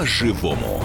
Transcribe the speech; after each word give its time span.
по-живому. 0.00 0.82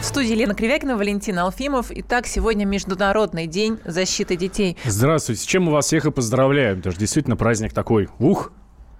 В 0.00 0.04
студии 0.04 0.30
Елена 0.30 0.54
Кривякина, 0.54 0.96
Валентин 0.96 1.36
Алфимов. 1.40 1.86
Итак, 1.90 2.28
сегодня 2.28 2.64
Международный 2.64 3.48
день 3.48 3.80
защиты 3.84 4.36
детей. 4.36 4.76
Здравствуйте. 4.84 5.42
С 5.42 5.44
чем 5.44 5.64
мы 5.64 5.72
вас 5.72 5.86
всех 5.86 6.06
и 6.06 6.12
поздравляем. 6.12 6.78
Это 6.78 6.92
же 6.92 6.98
действительно 6.98 7.36
праздник 7.36 7.72
такой. 7.72 8.08
Ух! 8.20 8.52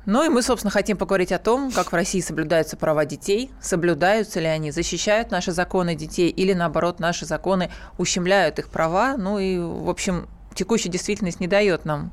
Ну 0.05 0.25
и 0.25 0.29
мы, 0.29 0.43
собственно, 0.43 0.73
хотим 0.73 0.97
поговорить 0.97 1.31
о 1.31 1.39
том, 1.39 1.71
как 1.71 1.93
в 1.93 1.95
России 1.95 2.21
соблюдаются 2.21 2.77
права 2.77 3.05
детей, 3.05 3.53
соблюдаются 3.61 4.41
ли 4.41 4.47
они, 4.47 4.73
защищают 4.73 5.31
наши 5.31 5.53
законы 5.53 5.95
детей 5.95 6.31
или, 6.31 6.55
наоборот, 6.55 6.99
наши 6.99 7.25
законы 7.25 7.71
ущемляют 7.99 8.59
их 8.59 8.69
права. 8.69 9.17
Ну 9.17 9.39
и, 9.39 9.59
в 9.59 9.91
общем, 9.91 10.27
текущая 10.55 10.89
действительность 10.89 11.39
не 11.39 11.47
дает 11.47 11.85
нам 11.85 12.11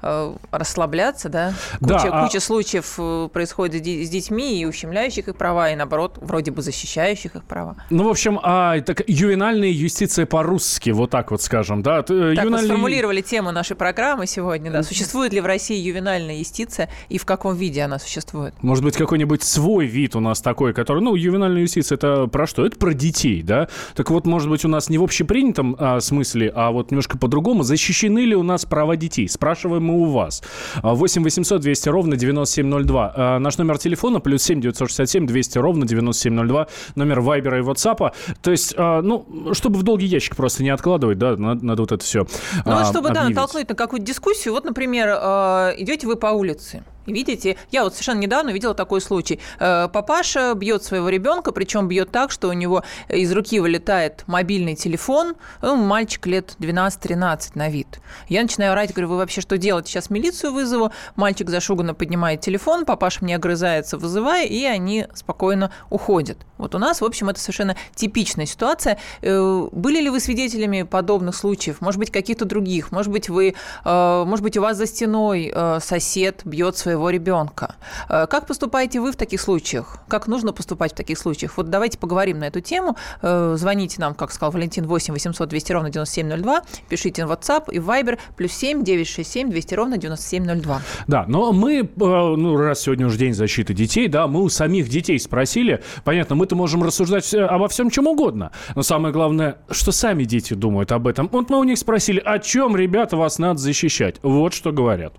расслабляться, 0.00 1.28
да? 1.28 1.52
Куча, 1.80 2.04
да, 2.04 2.20
а... 2.20 2.24
куча 2.24 2.40
случаев 2.40 2.94
э, 2.98 3.28
происходит 3.32 3.84
с 3.84 4.08
детьми 4.08 4.60
и 4.60 4.64
ущемляющих 4.64 5.28
их 5.28 5.36
права, 5.36 5.70
и 5.70 5.76
наоборот, 5.76 6.18
вроде 6.20 6.50
бы 6.50 6.62
защищающих 6.62 7.34
их 7.34 7.44
права. 7.44 7.76
Ну, 7.90 8.04
в 8.04 8.08
общем, 8.08 8.38
а, 8.42 8.80
так, 8.80 9.02
ювенальная 9.08 9.70
юстиция 9.70 10.26
по-русски, 10.26 10.90
вот 10.90 11.10
так 11.10 11.30
вот 11.30 11.42
скажем, 11.42 11.82
да? 11.82 12.02
Так 12.02 12.10
ювенальный... 12.10 12.50
мы 12.50 12.58
сформулировали 12.64 13.20
тему 13.22 13.50
нашей 13.50 13.76
программы 13.76 14.26
сегодня, 14.26 14.70
да. 14.70 14.82
Существует 14.82 15.32
ли 15.32 15.40
в 15.40 15.46
России 15.46 15.76
ювенальная 15.76 16.36
юстиция 16.36 16.88
и 17.08 17.18
в 17.18 17.24
каком 17.24 17.56
виде 17.56 17.82
она 17.82 17.98
существует? 17.98 18.54
Может 18.62 18.84
быть, 18.84 18.96
какой-нибудь 18.96 19.42
свой 19.42 19.86
вид 19.86 20.14
у 20.14 20.20
нас 20.20 20.40
такой, 20.40 20.74
который, 20.74 21.02
ну, 21.02 21.14
ювенальная 21.14 21.62
юстиция 21.62 21.96
это 21.96 22.26
про 22.28 22.46
что? 22.46 22.64
Это 22.64 22.78
про 22.78 22.94
детей, 22.94 23.42
да? 23.42 23.68
Так 23.94 24.10
вот, 24.10 24.26
может 24.26 24.48
быть, 24.48 24.64
у 24.64 24.68
нас 24.68 24.88
не 24.88 24.98
в 24.98 25.02
общепринятом 25.02 25.74
а, 25.78 26.00
смысле, 26.00 26.52
а 26.54 26.70
вот 26.70 26.90
немножко 26.90 27.18
по-другому. 27.18 27.62
Защищены 27.62 28.20
ли 28.20 28.36
у 28.36 28.42
нас 28.42 28.64
права 28.64 28.96
детей? 28.96 29.28
Спрашиваем 29.28 29.87
мы 29.88 29.94
у 29.94 30.04
вас. 30.04 30.42
8 30.82 31.22
800 31.24 31.60
200 31.60 31.88
ровно 31.88 32.16
9702. 32.16 33.12
А, 33.16 33.38
наш 33.38 33.58
номер 33.58 33.78
телефона 33.78 34.20
плюс 34.20 34.42
7 34.42 34.60
967 34.60 35.26
200 35.26 35.58
ровно 35.58 35.86
9702. 35.86 36.66
Номер 36.94 37.20
Вайбера 37.20 37.58
и 37.58 37.62
Ватсапа. 37.62 38.12
То 38.42 38.50
есть, 38.50 38.74
а, 38.76 39.00
ну, 39.02 39.26
чтобы 39.52 39.78
в 39.78 39.82
долгий 39.82 40.06
ящик 40.06 40.36
просто 40.36 40.62
не 40.62 40.70
откладывать, 40.70 41.18
да, 41.18 41.36
надо, 41.36 41.64
надо 41.64 41.82
вот 41.82 41.92
это 41.92 42.04
все 42.04 42.26
Ну, 42.64 42.72
а, 42.72 42.84
чтобы, 42.84 43.08
объявить. 43.08 43.34
да, 43.34 43.40
натолкнуть 43.40 43.68
на 43.68 43.74
какую-то 43.74 44.06
дискуссию. 44.06 44.54
Вот, 44.54 44.64
например, 44.64 45.08
идете 45.08 46.06
вы 46.06 46.16
по 46.16 46.28
улице, 46.28 46.82
Видите, 47.12 47.56
я 47.70 47.84
вот 47.84 47.94
совершенно 47.94 48.20
недавно 48.20 48.50
видела 48.50 48.74
такой 48.74 49.00
случай. 49.00 49.40
Э, 49.58 49.88
папаша 49.92 50.52
бьет 50.54 50.84
своего 50.84 51.08
ребенка, 51.08 51.52
причем 51.52 51.88
бьет 51.88 52.10
так, 52.10 52.30
что 52.30 52.48
у 52.48 52.52
него 52.52 52.84
из 53.08 53.32
руки 53.32 53.60
вылетает 53.60 54.24
мобильный 54.26 54.74
телефон. 54.74 55.34
Ну, 55.62 55.76
мальчик 55.76 56.26
лет 56.26 56.54
12-13 56.58 57.52
на 57.54 57.70
вид. 57.70 58.00
Я 58.28 58.42
начинаю 58.42 58.72
орать, 58.72 58.92
говорю, 58.92 59.08
вы 59.08 59.16
вообще 59.16 59.40
что 59.40 59.56
делаете? 59.56 59.90
Сейчас 59.90 60.10
милицию 60.10 60.52
вызову. 60.52 60.92
Мальчик 61.16 61.48
зашуганно 61.48 61.94
поднимает 61.94 62.40
телефон, 62.40 62.84
папаша 62.84 63.20
мне 63.22 63.36
огрызается, 63.36 63.96
вызывая, 63.96 64.46
и 64.46 64.64
они 64.64 65.06
спокойно 65.14 65.70
уходят. 65.90 66.38
Вот 66.58 66.74
у 66.74 66.78
нас, 66.78 67.00
в 67.00 67.04
общем, 67.04 67.28
это 67.28 67.40
совершенно 67.40 67.76
типичная 67.94 68.46
ситуация. 68.46 68.98
Э, 69.22 69.68
были 69.72 70.00
ли 70.00 70.10
вы 70.10 70.20
свидетелями 70.20 70.82
подобных 70.82 71.34
случаев? 71.34 71.80
Может 71.80 71.98
быть, 71.98 72.10
каких-то 72.10 72.44
других? 72.44 72.92
Может 72.92 73.10
быть, 73.10 73.28
вы, 73.28 73.54
э, 73.84 74.24
может 74.26 74.42
быть, 74.42 74.56
у 74.56 74.60
вас 74.60 74.76
за 74.76 74.86
стеной 74.86 75.52
сосед 75.80 76.42
бьет 76.44 76.76
своего 76.76 76.97
своего 76.98 77.10
ребенка. 77.10 77.76
Э, 78.08 78.26
как 78.26 78.46
поступаете 78.46 79.00
вы 79.00 79.12
в 79.12 79.16
таких 79.16 79.40
случаях? 79.40 79.98
Как 80.08 80.26
нужно 80.26 80.52
поступать 80.52 80.92
в 80.92 80.96
таких 80.96 81.18
случаях? 81.18 81.56
Вот 81.56 81.70
давайте 81.70 81.98
поговорим 81.98 82.38
на 82.38 82.48
эту 82.48 82.60
тему. 82.60 82.96
Э, 83.22 83.54
звоните 83.56 84.00
нам, 84.00 84.14
как 84.14 84.32
сказал 84.32 84.50
Валентин, 84.50 84.86
8 84.86 85.14
800 85.14 85.48
200 85.48 85.72
ровно 85.72 85.90
9702. 85.90 86.62
Пишите 86.88 87.26
в 87.26 87.30
WhatsApp 87.30 87.72
и 87.72 87.78
Viber 87.78 88.18
плюс 88.36 88.52
7 88.52 88.82
967 88.82 89.50
200 89.50 89.74
ровно 89.74 89.96
9702. 89.96 90.82
Да, 91.06 91.24
но 91.28 91.52
мы, 91.52 91.80
э, 91.80 91.86
ну, 91.96 92.56
раз 92.56 92.80
сегодня 92.80 93.06
уже 93.06 93.18
день 93.18 93.34
защиты 93.34 93.74
детей, 93.74 94.08
да, 94.08 94.26
мы 94.26 94.42
у 94.42 94.48
самих 94.48 94.88
детей 94.88 95.18
спросили. 95.20 95.82
Понятно, 96.04 96.34
мы-то 96.34 96.56
можем 96.56 96.82
рассуждать 96.82 97.32
обо 97.34 97.68
всем, 97.68 97.90
чем 97.90 98.08
угодно. 98.08 98.50
Но 98.74 98.82
самое 98.82 99.14
главное, 99.14 99.58
что 99.70 99.92
сами 99.92 100.24
дети 100.24 100.54
думают 100.54 100.90
об 100.90 101.06
этом. 101.06 101.28
Вот 101.32 101.50
мы 101.50 101.58
у 101.58 101.64
них 101.64 101.78
спросили, 101.78 102.20
о 102.24 102.38
чем, 102.38 102.76
ребята, 102.76 103.16
вас 103.16 103.38
надо 103.38 103.60
защищать. 103.60 104.16
Вот 104.22 104.52
что 104.52 104.72
говорят. 104.72 105.12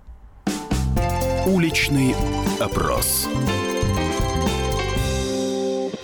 Уличный 1.49 2.15
опрос. 2.59 3.27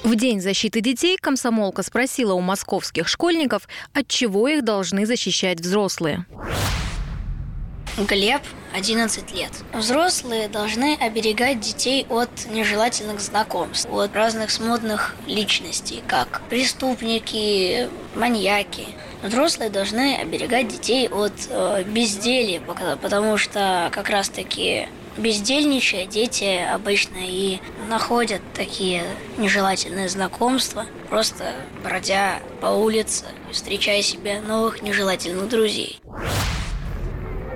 В 0.03 0.15
День 0.15 0.41
защиты 0.41 0.81
детей 0.81 1.17
комсомолка 1.21 1.83
спросила 1.83 2.33
у 2.33 2.41
московских 2.41 3.07
школьников, 3.07 3.67
от 3.93 4.07
чего 4.07 4.47
их 4.47 4.63
должны 4.63 5.05
защищать 5.05 5.59
взрослые. 5.59 6.25
Глеб, 7.99 8.41
11 8.75 9.35
лет. 9.35 9.51
Взрослые 9.71 10.47
должны 10.47 10.95
оберегать 10.95 11.59
детей 11.59 12.07
от 12.09 12.31
нежелательных 12.51 13.19
знакомств, 13.19 13.87
от 13.91 14.15
разных 14.15 14.49
смутных 14.49 15.15
личностей, 15.27 16.01
как 16.07 16.41
преступники, 16.49 17.87
маньяки. 18.15 18.87
Взрослые 19.21 19.69
должны 19.69 20.15
оберегать 20.15 20.69
детей 20.69 21.07
от 21.07 21.33
э, 21.49 21.83
безделия, 21.83 22.61
потому 22.99 23.37
что 23.37 23.89
как 23.91 24.09
раз-таки 24.09 24.87
бездельничая, 25.17 26.05
дети 26.05 26.59
обычно 26.73 27.17
и 27.19 27.59
находят 27.89 28.41
такие 28.53 29.03
нежелательные 29.37 30.09
знакомства, 30.09 30.85
просто 31.09 31.53
бродя 31.83 32.39
по 32.61 32.67
улице, 32.67 33.25
встречая 33.51 34.01
себе 34.01 34.41
новых 34.41 34.81
нежелательных 34.81 35.49
друзей. 35.49 35.99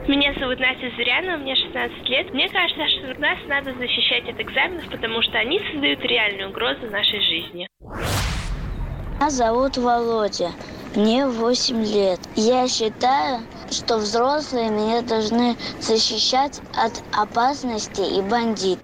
Меня 0.08 0.34
зовут 0.40 0.60
Настя 0.60 0.90
Зырянова, 0.98 1.38
мне 1.38 1.56
16 1.56 2.10
лет. 2.10 2.34
Мне 2.34 2.50
кажется, 2.50 2.82
что 2.88 3.22
нас 3.22 3.38
надо 3.48 3.76
защищать 3.76 4.28
от 4.28 4.40
экзаменов, 4.40 4.90
потому 4.90 5.22
что 5.22 5.38
они 5.38 5.62
создают 5.72 6.00
реальную 6.02 6.50
угрозу 6.50 6.88
нашей 6.90 7.22
жизни. 7.22 7.68
Меня 9.20 9.30
зовут 9.30 9.78
Володя. 9.78 10.50
Мне 11.00 11.26
8 11.26 11.86
лет. 11.86 12.20
Я 12.36 12.68
считаю, 12.68 13.40
что 13.72 14.00
взрослые 14.00 14.70
меня 14.70 15.02
должны 15.02 15.56
защищать 15.80 16.60
от 16.76 16.92
опасности 17.14 18.02
и 18.02 18.22
бандит. 18.22 18.80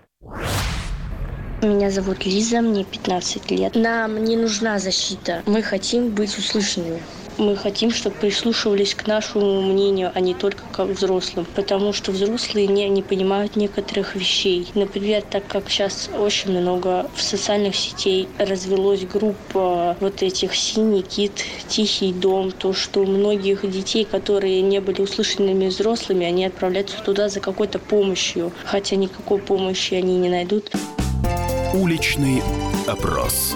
Меня 1.61 1.91
зовут 1.91 2.25
Лиза, 2.25 2.61
мне 2.61 2.85
15 2.85 3.51
лет. 3.51 3.75
Нам 3.75 4.23
не 4.23 4.37
нужна 4.37 4.79
защита. 4.79 5.43
Мы 5.45 5.61
хотим 5.61 6.11
быть 6.11 6.37
услышанными 6.37 7.01
мы 7.37 7.55
хотим, 7.55 7.91
чтобы 7.91 8.15
прислушивались 8.15 8.95
к 8.95 9.07
нашему 9.07 9.61
мнению, 9.61 10.11
а 10.13 10.19
не 10.19 10.33
только 10.33 10.63
к 10.71 10.85
взрослым. 10.85 11.45
Потому 11.55 11.93
что 11.93 12.11
взрослые 12.11 12.67
не, 12.67 12.87
не 12.89 13.01
понимают 13.01 13.55
некоторых 13.55 14.15
вещей. 14.15 14.67
Например, 14.75 15.21
так 15.21 15.47
как 15.47 15.69
сейчас 15.69 16.09
очень 16.17 16.51
много 16.51 17.09
в 17.15 17.21
социальных 17.21 17.75
сетей 17.75 18.27
развелось 18.37 19.05
группа 19.05 19.97
вот 19.99 20.21
этих 20.21 20.55
«Синий 20.55 21.01
кит», 21.01 21.43
«Тихий 21.67 22.13
дом», 22.13 22.51
то, 22.51 22.73
что 22.73 23.03
многих 23.05 23.69
детей, 23.69 24.05
которые 24.05 24.61
не 24.61 24.79
были 24.79 25.01
услышанными 25.01 25.67
взрослыми, 25.67 26.25
они 26.25 26.45
отправляются 26.45 27.01
туда 27.03 27.29
за 27.29 27.39
какой-то 27.39 27.79
помощью, 27.79 28.51
хотя 28.65 28.95
никакой 28.95 29.39
помощи 29.39 29.93
они 29.93 30.17
не 30.17 30.29
найдут. 30.29 30.71
Уличный 31.73 32.41
опрос. 32.87 33.55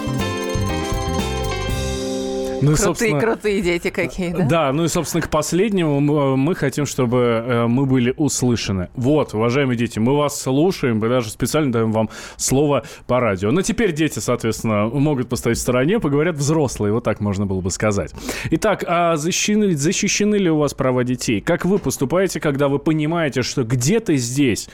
Ну, 2.62 2.76
крутые, 2.76 3.20
крутые 3.20 3.62
дети 3.62 3.90
какие, 3.90 4.30
да? 4.32 4.44
Да, 4.44 4.72
ну 4.72 4.84
и, 4.84 4.88
собственно, 4.88 5.22
к 5.22 5.30
последнему 5.30 6.00
мы 6.00 6.54
хотим, 6.54 6.86
чтобы 6.86 7.18
э, 7.18 7.66
мы 7.66 7.86
были 7.86 8.14
услышаны. 8.16 8.88
Вот, 8.94 9.34
уважаемые 9.34 9.76
дети, 9.76 9.98
мы 9.98 10.16
вас 10.16 10.40
слушаем, 10.40 10.98
мы 10.98 11.08
даже 11.08 11.30
специально 11.30 11.72
даем 11.72 11.92
вам 11.92 12.10
слово 12.36 12.84
по 13.06 13.20
радио. 13.20 13.50
Но 13.50 13.62
теперь 13.62 13.92
дети, 13.92 14.18
соответственно, 14.18 14.86
могут 14.86 15.28
поставить 15.28 15.58
в 15.58 15.60
стороне, 15.60 16.00
поговорят 16.00 16.36
взрослые, 16.36 16.92
вот 16.92 17.04
так 17.04 17.20
можно 17.20 17.46
было 17.46 17.60
бы 17.60 17.70
сказать. 17.70 18.12
Итак, 18.50 18.84
а 18.86 19.16
защищены, 19.16 19.76
защищены 19.76 20.36
ли 20.36 20.50
у 20.50 20.58
вас 20.58 20.74
права 20.74 21.04
детей? 21.04 21.40
Как 21.40 21.64
вы 21.64 21.78
поступаете, 21.78 22.40
когда 22.40 22.68
вы 22.68 22.78
понимаете, 22.78 23.42
что 23.42 23.64
где-то 23.64 24.16
здесь, 24.16 24.68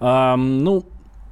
а, 0.00 0.36
ну, 0.36 0.84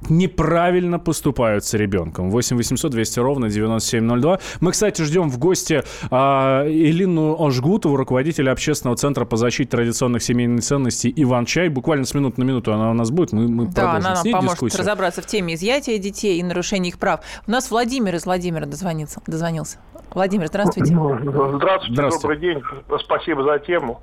неправильно 0.09 0.99
поступают 0.99 1.65
с 1.65 1.73
ребенком. 1.73 2.29
8 2.29 2.57
800 2.57 2.91
200 2.91 3.19
ровно 3.19 3.49
9702. 3.49 4.39
Мы, 4.59 4.71
кстати, 4.71 5.01
ждем 5.01 5.29
в 5.29 5.37
гости 5.37 5.83
а, 6.09 6.65
Элину 6.67 7.35
Ожгутову, 7.39 7.95
руководителя 7.95 8.51
общественного 8.51 8.97
центра 8.97 9.25
по 9.25 9.37
защите 9.37 9.69
традиционных 9.69 10.23
семейных 10.23 10.63
ценностей 10.63 11.13
«Иван 11.15 11.45
Чай». 11.45 11.69
Буквально 11.69 12.05
с 12.05 12.13
минуты 12.13 12.41
на 12.41 12.45
минуту 12.45 12.73
она 12.73 12.91
у 12.91 12.93
нас 12.93 13.11
будет. 13.11 13.31
Мы, 13.33 13.47
мы 13.47 13.67
да, 13.67 13.93
она 13.93 14.13
нам 14.15 14.23
поможет 14.23 14.51
дискуссию. 14.51 14.79
разобраться 14.79 15.21
в 15.21 15.25
теме 15.25 15.55
изъятия 15.55 15.97
детей 15.97 16.39
и 16.39 16.43
нарушения 16.43 16.89
их 16.89 16.99
прав. 16.99 17.21
У 17.45 17.51
нас 17.51 17.69
Владимир 17.71 18.15
из 18.15 18.25
Владимира 18.25 18.65
дозвонился. 18.65 19.21
дозвонился. 19.27 19.77
Владимир, 20.13 20.47
здравствуйте. 20.47 20.93
Здравствуйте, 20.93 21.93
здравствуйте, 21.93 22.21
добрый 22.21 22.37
день. 22.37 22.63
Спасибо 22.99 23.43
за 23.43 23.59
тему. 23.59 24.01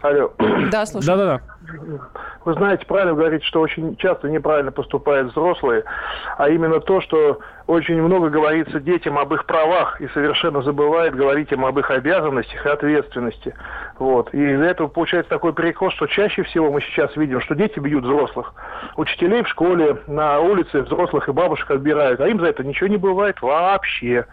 Алло. 0.00 0.32
Да, 0.70 0.86
слушаю. 0.86 1.16
Да-да-да. 1.16 1.40
Вы 2.44 2.54
знаете, 2.54 2.86
правильно 2.86 3.12
говорите, 3.14 3.44
что 3.44 3.60
очень 3.60 3.96
часто 3.96 4.28
неправильно 4.28 4.72
поступают 4.72 5.30
взрослые, 5.30 5.84
а 6.38 6.48
именно 6.48 6.80
то, 6.80 7.00
что 7.02 7.38
очень 7.66 8.00
много 8.02 8.30
говорится 8.30 8.80
детям 8.80 9.18
об 9.18 9.32
их 9.34 9.44
правах 9.44 10.00
и 10.00 10.08
совершенно 10.08 10.62
забывает 10.62 11.14
говорить 11.14 11.52
им 11.52 11.64
об 11.66 11.78
их 11.78 11.90
обязанностях 11.90 12.64
и 12.64 12.68
ответственности. 12.68 13.54
Вот. 13.98 14.32
И 14.34 14.52
из-за 14.54 14.64
этого 14.64 14.88
получается 14.88 15.30
такой 15.30 15.52
перекос, 15.52 15.92
что 15.94 16.06
чаще 16.06 16.42
всего 16.44 16.72
мы 16.72 16.80
сейчас 16.80 17.14
видим, 17.16 17.40
что 17.42 17.54
дети 17.54 17.78
бьют 17.78 18.04
взрослых. 18.04 18.54
Учителей 18.96 19.42
в 19.42 19.48
школе, 19.48 19.98
на 20.06 20.40
улице 20.40 20.80
взрослых 20.80 21.28
и 21.28 21.32
бабушек 21.32 21.70
отбирают, 21.70 22.20
а 22.20 22.26
им 22.26 22.40
за 22.40 22.46
это 22.46 22.64
ничего 22.64 22.88
не 22.88 22.96
бывает 22.96 23.40
вообще. 23.42 24.26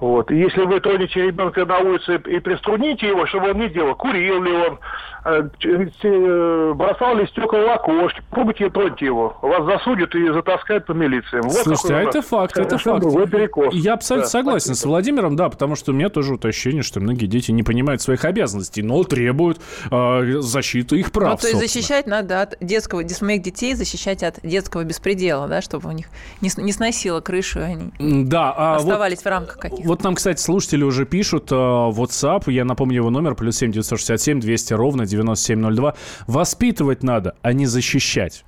Вот. 0.00 0.30
И 0.30 0.36
если 0.36 0.62
вы 0.62 0.80
тронете 0.80 1.22
ребенка 1.22 1.64
на 1.64 1.78
улице 1.78 2.16
и 2.16 2.38
приструните 2.38 3.08
его, 3.08 3.26
чтобы 3.26 3.50
он 3.50 3.58
не 3.58 3.68
делал, 3.70 3.94
курил 3.94 4.42
ли 4.42 4.52
он, 4.52 4.78
э, 5.24 5.48
э, 5.64 6.72
бросал 6.74 7.16
ли 7.16 7.26
стекла 7.28 7.60
в 7.60 7.68
окошки, 7.70 8.22
пробуйте 8.30 8.66
и 8.66 8.70
троньте 8.70 9.06
его. 9.06 9.38
Вас 9.40 9.64
засудят 9.64 10.14
и 10.14 10.28
затаскают 10.28 10.84
по 10.84 10.92
милициям. 10.92 11.42
Вот 11.44 11.54
Слушайте, 11.54 11.94
а 11.94 12.02
это 12.02 12.20
факт, 12.20 12.58
это 12.58 12.76
факт. 12.76 13.04
Перекос. 13.30 13.74
Я 13.74 13.94
абсолютно 13.94 14.26
да, 14.26 14.30
согласен 14.30 14.74
спасибо. 14.74 14.82
с 14.82 14.84
Владимиром, 14.84 15.36
да, 15.36 15.48
потому 15.48 15.76
что 15.76 15.92
у 15.92 15.94
меня 15.94 16.10
тоже 16.10 16.32
вот 16.32 16.44
ощущение, 16.44 16.82
что 16.82 17.00
многие 17.00 17.26
дети 17.26 17.50
не 17.50 17.62
понимают 17.62 18.02
своих 18.02 18.24
обязанностей, 18.24 18.82
но 18.82 19.02
требуют 19.04 19.58
э, 19.90 20.40
защиты 20.40 20.96
их 20.96 21.10
прав. 21.10 21.30
Ну, 21.30 21.36
то 21.38 21.48
есть 21.48 21.58
защищать 21.58 22.06
надо 22.06 22.42
от 22.42 22.56
детского, 22.60 23.06
своих 23.08 23.42
детей 23.42 23.74
защищать 23.74 24.22
от 24.22 24.40
детского 24.42 24.84
беспредела, 24.84 25.48
да, 25.48 25.62
чтобы 25.62 25.88
у 25.88 25.92
них 25.92 26.06
не, 26.42 26.50
не 26.58 26.72
сносило 26.72 27.20
крышу, 27.20 27.60
и 27.60 27.62
они 27.62 27.92
да, 27.98 28.52
а 28.54 28.76
оставались 28.76 29.18
вот... 29.18 29.24
в 29.24 29.28
рамках 29.28 29.58
каких 29.58 29.85
вот 29.86 30.02
нам, 30.02 30.14
кстати, 30.16 30.40
слушатели 30.40 30.82
уже 30.82 31.06
пишут 31.06 31.50
э, 31.52 31.54
WhatsApp, 31.54 32.50
я 32.50 32.64
напомню 32.64 32.96
его 32.96 33.10
номер, 33.10 33.34
плюс 33.34 33.56
7 33.56 33.72
967 33.72 34.40
200 34.40 34.74
ровно 34.74 35.06
9702. 35.06 35.94
Воспитывать 36.26 37.02
надо, 37.02 37.36
а 37.42 37.52
не 37.52 37.66
защищать. 37.66 38.44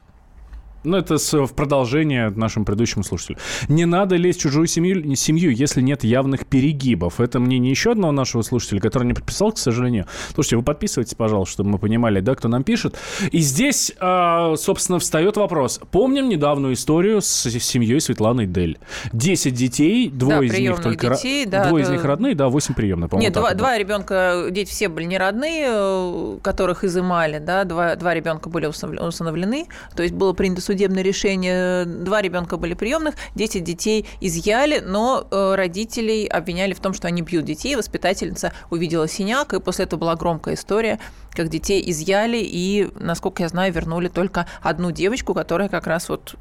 Ну, 0.88 0.96
это 0.96 1.19
в 1.19 1.52
продолжение 1.52 2.31
нашему 2.31 2.64
предыдущему 2.64 3.05
слушателю. 3.05 3.37
Не 3.69 3.85
надо 3.85 4.17
лезть 4.17 4.38
в 4.38 4.43
чужую 4.43 4.67
семью, 4.67 5.14
семью, 5.17 5.50
если 5.50 5.82
нет 5.82 6.02
явных 6.02 6.46
перегибов. 6.46 7.20
Это 7.20 7.38
мнение 7.40 7.70
еще 7.70 7.93
одного 7.93 8.11
нашего 8.11 8.40
слушателя, 8.40 8.81
который 8.81 9.05
не 9.05 9.12
подписал, 9.12 9.52
к 9.52 9.58
сожалению. 9.58 10.06
Слушайте, 10.32 10.56
вы 10.56 10.62
подписывайтесь, 10.62 11.14
пожалуйста, 11.14 11.52
чтобы 11.52 11.69
мы 11.70 11.79
понимали, 11.79 12.20
да, 12.20 12.35
кто 12.35 12.49
нам 12.49 12.64
пишет. 12.64 12.96
И 13.32 13.40
здесь, 13.40 13.93
а, 14.00 14.56
собственно, 14.56 14.99
встает 14.99 15.37
вопрос. 15.37 15.79
Помним 15.90 16.31
недавнюю 16.31 16.73
историю 16.73 17.20
с 17.20 17.50
семьей 17.50 18.00
Светланы 18.00 18.46
Дель. 18.46 18.79
Десять 19.12 19.55
детей, 19.55 20.08
двое 20.08 20.49
да, 20.49 20.56
из 20.56 20.58
них 20.58 20.81
только... 20.81 21.11
Детей, 21.11 21.44
да, 21.44 21.69
двое 21.69 21.85
да. 21.85 21.90
из 21.90 21.93
них 21.93 22.05
родные, 22.05 22.35
да, 22.35 22.49
восемь 22.49 22.75
приемных, 22.75 23.12
Нет, 23.12 23.35
два, 23.35 23.52
два 23.52 23.76
ребенка, 23.76 24.46
дети 24.50 24.70
все 24.70 24.88
были 24.88 25.05
не 25.05 25.19
родные, 25.19 25.67
э, 25.69 26.38
которых 26.40 26.82
изымали, 26.82 27.40
да, 27.40 27.64
два, 27.64 27.94
два 27.96 28.14
ребенка 28.14 28.49
были 28.49 28.64
усыновлены, 28.64 29.67
то 29.94 30.02
есть 30.02 30.14
было 30.14 30.32
принято 30.32 30.62
судебное 30.79 31.03
решение. 31.03 31.85
Два 31.85 32.23
ребенка 32.23 32.57
были 32.57 32.75
приемных, 32.75 33.17
10 33.35 33.65
детей 33.65 34.07
изъяли, 34.21 34.79
но 34.79 35.27
э, 35.29 35.55
родителей 35.57 36.27
обвиняли 36.29 36.73
в 36.73 36.79
том, 36.79 36.95
что 36.95 37.09
они 37.09 37.23
бьют 37.23 37.45
детей. 37.45 37.75
Воспитательница 37.75 38.53
увидела 38.71 39.09
синяк, 39.09 39.55
и 39.55 39.61
после 39.61 39.87
этого 39.87 39.99
была 39.99 40.15
громкая 40.15 40.55
история, 40.55 41.01
как 41.33 41.49
детей 41.49 41.83
изъяли 41.91 42.39
и, 42.41 42.91
насколько 42.95 43.43
я 43.43 43.49
знаю, 43.49 43.73
вернули 43.73 44.07
только 44.07 44.47
одну 44.63 44.93
девочку, 44.93 45.35
которая 45.35 45.69
как 45.69 45.89
раз 45.89 46.09
вот 46.09 46.37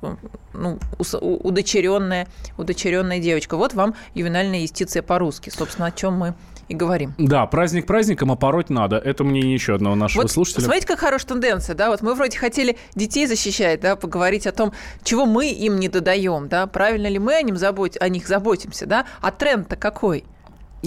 ну, 0.54 0.78
удочеренная, 1.00 2.28
удочеренная 2.58 3.18
девочка. 3.18 3.58
Вот 3.58 3.74
вам 3.74 3.96
ювенальная 4.14 4.60
юстиция 4.60 5.02
по-русски, 5.02 5.50
собственно, 5.50 5.88
о 5.88 5.92
чем 5.92 6.14
мы 6.14 6.36
и 6.68 6.76
говорим. 6.76 7.14
Да, 7.18 7.46
праздник 7.46 7.86
праздником, 7.86 8.32
а 8.32 8.36
пороть 8.36 8.70
надо. 8.70 8.98
Это 8.98 9.24
мне 9.24 9.54
еще 9.54 9.76
одного 9.76 9.96
нашего 9.96 10.24
вот 10.24 10.32
слушателя. 10.32 10.64
Смотрите, 10.64 10.88
как 10.88 11.00
хорошая 11.00 11.30
тенденция, 11.30 11.76
да? 11.76 11.90
Вот 11.90 12.02
мы 12.02 12.14
вроде 12.14 12.38
хотели 12.38 12.78
детей 12.96 13.26
защищать, 13.26 13.80
да, 13.80 13.96
поговорить 13.96 14.48
о 14.48 14.52
том, 14.52 14.74
чего 15.04 15.26
мы 15.26 15.50
им 15.50 15.80
не 15.80 15.88
додаем, 15.90 16.48
да, 16.48 16.68
правильно 16.68 17.08
ли 17.08 17.20
мы 17.20 17.36
о, 17.36 17.42
ним 17.42 17.58
забот... 17.58 17.98
о 18.00 18.10
них 18.10 18.28
заботимся, 18.28 18.86
да? 18.86 19.06
А 19.22 19.32
тренд-то 19.32 19.76
какой? 19.76 20.26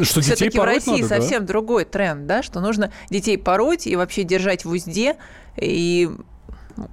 Что 0.00 0.20
Все-таки 0.20 0.58
в 0.58 0.62
России 0.62 1.02
надо, 1.02 1.08
совсем 1.08 1.40
да? 1.40 1.48
другой 1.48 1.84
тренд, 1.84 2.26
да, 2.26 2.42
что 2.42 2.60
нужно 2.60 2.92
детей 3.10 3.36
пороть 3.36 3.86
и 3.86 3.96
вообще 3.96 4.22
держать 4.22 4.64
в 4.64 4.70
узде. 4.70 5.16
И 5.56 6.08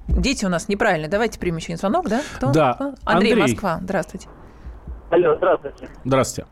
дети 0.08 0.46
у 0.46 0.50
нас 0.50 0.68
неправильно. 0.68 1.08
Давайте 1.08 1.40
примем 1.40 1.58
еще 1.58 1.78
звонок, 1.78 2.10
да? 2.10 2.22
Кто? 2.38 2.52
Да. 2.52 2.96
Андрей, 3.04 3.34
Андрей, 3.34 3.36
Москва. 3.36 3.80
Здравствуйте. 3.82 4.28
Алло, 5.12 5.36
здравствуйте. 5.38 5.90
Здравствуйте. 6.04 6.50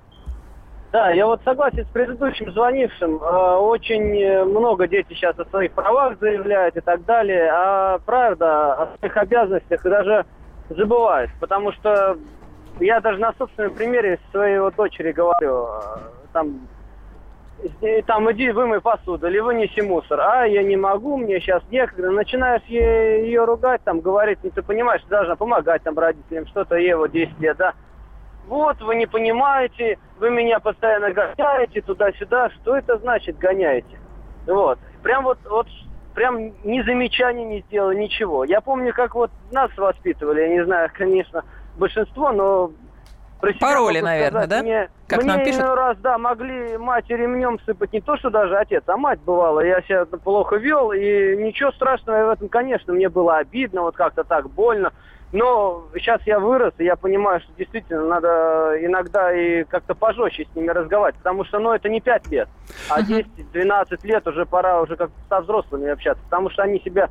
Да, 0.91 1.11
я 1.11 1.25
вот 1.25 1.41
согласен 1.43 1.85
с 1.85 1.89
предыдущим 1.89 2.51
звонившим. 2.51 3.17
Э, 3.17 3.55
очень 3.57 4.17
э, 4.17 4.45
много 4.45 4.87
дети 4.87 5.13
сейчас 5.13 5.37
о 5.39 5.45
своих 5.45 5.73
правах 5.73 6.17
заявляют 6.19 6.77
и 6.77 6.81
так 6.81 7.03
далее, 7.05 7.49
а 7.51 7.99
правда 8.05 8.73
о 8.73 8.97
своих 8.97 9.17
обязанностях 9.17 9.83
даже 9.83 10.25
забывают. 10.69 11.31
Потому 11.39 11.73
что 11.73 12.17
я 12.79 13.01
даже 13.01 13.19
на 13.19 13.33
собственном 13.33 13.73
примере 13.73 14.19
своей 14.31 14.59
вот 14.59 14.75
дочери 14.75 15.11
говорю, 15.11 15.65
э, 15.65 15.97
там, 16.31 16.61
там 18.05 18.31
иди 18.31 18.51
вымой 18.51 18.79
посуду 18.79 19.27
или 19.27 19.39
вынеси 19.39 19.81
мусор. 19.81 20.21
А, 20.21 20.45
я 20.45 20.63
не 20.63 20.77
могу, 20.77 21.17
мне 21.17 21.39
сейчас 21.39 21.63
некогда. 21.71 22.11
Начинаешь 22.11 22.63
ее, 22.67 23.25
ее 23.25 23.43
ругать, 23.43 23.81
там, 23.83 23.99
говорить, 23.99 24.39
ну 24.43 24.49
ты 24.49 24.61
понимаешь, 24.61 25.01
ты 25.01 25.09
должна 25.09 25.35
помогать 25.35 25.83
там 25.83 25.97
родителям, 25.97 26.47
что-то 26.47 26.75
ей 26.75 26.93
вот 26.93 27.11
10 27.11 27.39
лет, 27.39 27.57
да 27.57 27.73
вот, 28.47 28.81
вы 28.81 28.95
не 28.95 29.05
понимаете, 29.05 29.97
вы 30.19 30.29
меня 30.29 30.59
постоянно 30.59 31.11
гоняете 31.11 31.81
туда-сюда. 31.81 32.49
Что 32.61 32.77
это 32.77 32.97
значит 32.97 33.37
гоняете? 33.37 33.99
Вот. 34.47 34.79
Прям 35.01 35.23
вот, 35.23 35.39
вот 35.49 35.67
прям 36.13 36.53
ни 36.63 36.81
замечания 36.81 37.45
не 37.45 37.61
сделал, 37.61 37.91
ничего. 37.91 38.43
Я 38.43 38.61
помню, 38.61 38.93
как 38.93 39.15
вот 39.15 39.31
нас 39.51 39.69
воспитывали, 39.77 40.41
я 40.41 40.47
не 40.49 40.65
знаю, 40.65 40.89
конечно, 40.97 41.43
большинство, 41.77 42.31
но 42.31 42.71
про 43.41 43.51
себя 43.51 43.67
Пароли, 43.67 43.99
наверное, 43.99 44.47
да? 44.47 44.61
Мне, 44.63 44.89
как 45.07 45.23
мне 45.23 45.33
нам 45.33 45.43
пишут? 45.43 45.61
раз, 45.61 45.97
да, 45.97 46.17
могли 46.17 46.77
мать 46.77 47.09
ремнем 47.09 47.59
сыпать 47.65 47.93
не 47.93 48.01
то, 48.01 48.17
что 48.17 48.29
даже 48.29 48.57
отец, 48.57 48.83
а 48.87 48.97
мать 48.97 49.19
бывала. 49.19 49.59
Я 49.59 49.81
себя 49.81 50.05
плохо 50.05 50.55
вел, 50.55 50.91
и 50.93 51.35
ничего 51.37 51.71
страшного 51.73 52.27
в 52.27 52.29
этом, 52.29 52.47
конечно, 52.47 52.93
мне 52.93 53.09
было 53.09 53.37
обидно, 53.37 53.81
вот 53.81 53.95
как-то 53.95 54.23
так 54.23 54.49
больно. 54.49 54.93
Но 55.35 55.83
сейчас 55.95 56.21
я 56.25 56.39
вырос, 56.39 56.73
и 56.77 56.85
я 56.85 56.95
понимаю, 56.95 57.41
что 57.41 57.51
действительно 57.57 58.05
надо 58.05 58.77
иногда 58.79 59.33
и 59.33 59.65
как-то 59.65 59.93
пожестче 59.93 60.47
с 60.49 60.55
ними 60.55 60.69
разговаривать, 60.69 61.17
потому 61.17 61.43
что, 61.43 61.59
ну, 61.59 61.73
это 61.73 61.89
не 61.89 61.99
5 61.99 62.27
лет, 62.31 62.47
а 62.89 63.01
10-12 63.01 63.99
лет 64.03 64.25
уже 64.25 64.45
пора 64.45 64.81
уже 64.81 64.95
как 64.95 65.11
со 65.27 65.41
взрослыми 65.41 65.89
общаться, 65.89 66.23
потому 66.23 66.49
что 66.49 66.63
они 66.63 66.79
себя 66.79 67.09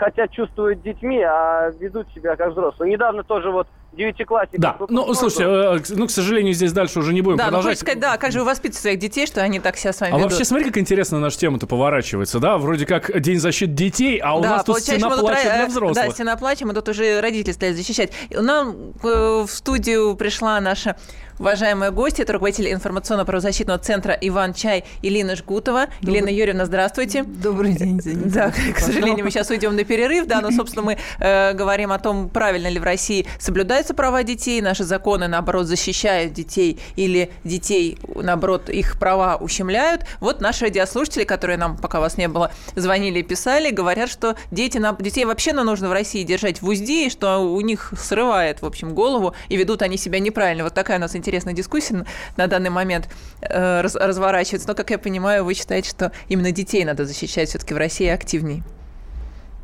хотят 0.00 0.32
чувствовать 0.32 0.82
детьми, 0.82 1.22
а 1.22 1.70
ведут 1.78 2.06
себя 2.14 2.34
как 2.34 2.52
взрослые. 2.52 2.92
Недавно 2.92 3.22
тоже 3.22 3.50
вот 3.50 3.68
девятиклассник. 3.92 4.58
Да, 4.58 4.76
ну, 4.88 5.12
слушайте, 5.14 5.44
э, 5.44 5.96
ну, 5.96 6.06
к 6.06 6.10
сожалению, 6.10 6.54
здесь 6.54 6.72
дальше 6.72 7.00
уже 7.00 7.12
не 7.12 7.20
будем 7.20 7.36
да, 7.36 7.44
ну, 7.44 7.48
продолжать. 7.50 7.78
Ну, 7.78 7.80
сказать, 7.80 8.00
да, 8.00 8.16
как 8.16 8.32
же 8.32 8.38
вы 8.38 8.46
воспитываете 8.46 8.80
своих 8.80 8.98
детей, 8.98 9.26
что 9.26 9.42
они 9.42 9.60
так 9.60 9.76
себя 9.76 9.92
с 9.92 10.00
вами 10.00 10.12
А 10.12 10.16
ведут? 10.16 10.30
вообще, 10.30 10.44
смотри, 10.44 10.66
как 10.66 10.78
интересно 10.78 11.18
наша 11.18 11.38
тема-то 11.38 11.66
поворачивается, 11.66 12.38
да? 12.38 12.56
Вроде 12.56 12.86
как 12.86 13.20
День 13.20 13.38
защиты 13.38 13.72
детей, 13.72 14.18
а 14.18 14.36
у 14.36 14.40
да, 14.40 14.50
нас 14.50 14.64
тут 14.64 14.78
стена 14.78 15.10
плача 15.10 15.42
для 15.42 15.66
взрослых. 15.66 16.06
Да, 16.06 16.10
стена 16.12 16.36
плача, 16.36 16.66
мы 16.66 16.72
тут 16.72 16.88
уже 16.88 17.20
родители 17.20 17.52
стали 17.52 17.72
защищать. 17.72 18.12
Нам 18.30 18.92
э, 19.02 19.44
в 19.46 19.48
студию 19.48 20.14
пришла 20.16 20.60
наша 20.60 20.96
уважаемые 21.40 21.90
гости. 21.90 22.20
Это 22.20 22.34
руководитель 22.34 22.70
информационно-правозащитного 22.72 23.78
центра 23.78 24.12
«Иван 24.20 24.52
Чай» 24.52 24.84
Елена 25.02 25.34
Жгутова. 25.34 25.86
Добрый... 26.02 26.16
Елена 26.16 26.28
Юрьевна, 26.28 26.66
здравствуйте. 26.66 27.24
Добрый 27.24 27.72
день. 27.72 27.98
Извините. 27.98 28.28
Да, 28.28 28.50
к 28.50 28.78
сожалению, 28.78 29.24
мы 29.24 29.30
сейчас 29.30 29.48
уйдем 29.48 29.74
на 29.74 29.84
перерыв, 29.84 30.26
да, 30.26 30.42
но, 30.42 30.50
собственно, 30.56 30.84
мы 30.84 30.98
э, 31.18 31.54
говорим 31.54 31.92
о 31.92 31.98
том, 31.98 32.28
правильно 32.28 32.68
ли 32.68 32.78
в 32.78 32.84
России 32.84 33.26
соблюдаются 33.38 33.94
права 33.94 34.22
детей, 34.22 34.60
наши 34.60 34.84
законы, 34.84 35.28
наоборот, 35.28 35.66
защищают 35.66 36.34
детей 36.34 36.78
или 36.96 37.30
детей, 37.42 37.98
наоборот, 38.14 38.68
их 38.68 38.98
права 38.98 39.36
ущемляют. 39.36 40.04
Вот 40.20 40.42
наши 40.42 40.66
радиослушатели, 40.66 41.24
которые 41.24 41.56
нам, 41.56 41.78
пока 41.78 42.00
вас 42.00 42.18
не 42.18 42.28
было, 42.28 42.52
звонили 42.76 43.20
и 43.20 43.22
писали, 43.22 43.70
говорят, 43.70 44.10
что 44.10 44.36
дети, 44.50 44.78
детей 45.00 45.24
вообще 45.24 45.54
нужно 45.54 45.88
в 45.88 45.92
России 45.92 46.22
держать 46.22 46.60
в 46.60 46.68
узде, 46.68 47.06
и 47.06 47.10
что 47.10 47.38
у 47.38 47.60
них 47.62 47.94
срывает, 47.98 48.60
в 48.60 48.66
общем, 48.66 48.94
голову, 48.94 49.34
и 49.48 49.56
ведут 49.56 49.80
они 49.80 49.96
себя 49.96 50.18
неправильно. 50.18 50.64
Вот 50.64 50.74
такая 50.74 50.98
у 50.98 51.00
нас 51.00 51.16
интересная 51.16 51.29
интересная 51.30 51.54
дискуссия 51.54 52.04
на 52.36 52.46
данный 52.48 52.70
момент 52.70 53.08
э, 53.40 53.80
раз, 53.80 53.94
разворачивается. 53.94 54.68
Но, 54.68 54.74
как 54.74 54.90
я 54.90 54.98
понимаю, 54.98 55.44
вы 55.44 55.54
считаете, 55.54 55.88
что 55.88 56.12
именно 56.28 56.50
детей 56.50 56.84
надо 56.84 57.06
защищать 57.06 57.48
все-таки 57.48 57.72
в 57.72 57.76
России 57.76 58.08
активнее. 58.08 58.64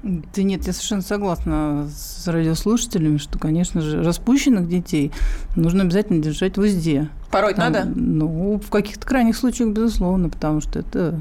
Да 0.02 0.42
нет, 0.42 0.64
я 0.66 0.72
совершенно 0.72 1.02
согласна 1.02 1.88
с 1.92 2.28
радиослушателями, 2.28 3.16
что, 3.16 3.40
конечно 3.40 3.80
же, 3.80 4.04
распущенных 4.04 4.68
детей 4.68 5.10
нужно 5.56 5.82
обязательно 5.82 6.22
держать 6.22 6.56
в 6.56 6.60
узде. 6.60 7.08
Пороть 7.32 7.56
Там, 7.56 7.72
надо? 7.72 7.90
Ну, 7.92 8.60
в 8.64 8.70
каких-то 8.70 9.04
крайних 9.04 9.36
случаях, 9.36 9.70
безусловно, 9.70 10.28
потому 10.28 10.60
что 10.60 10.78
это 10.78 11.20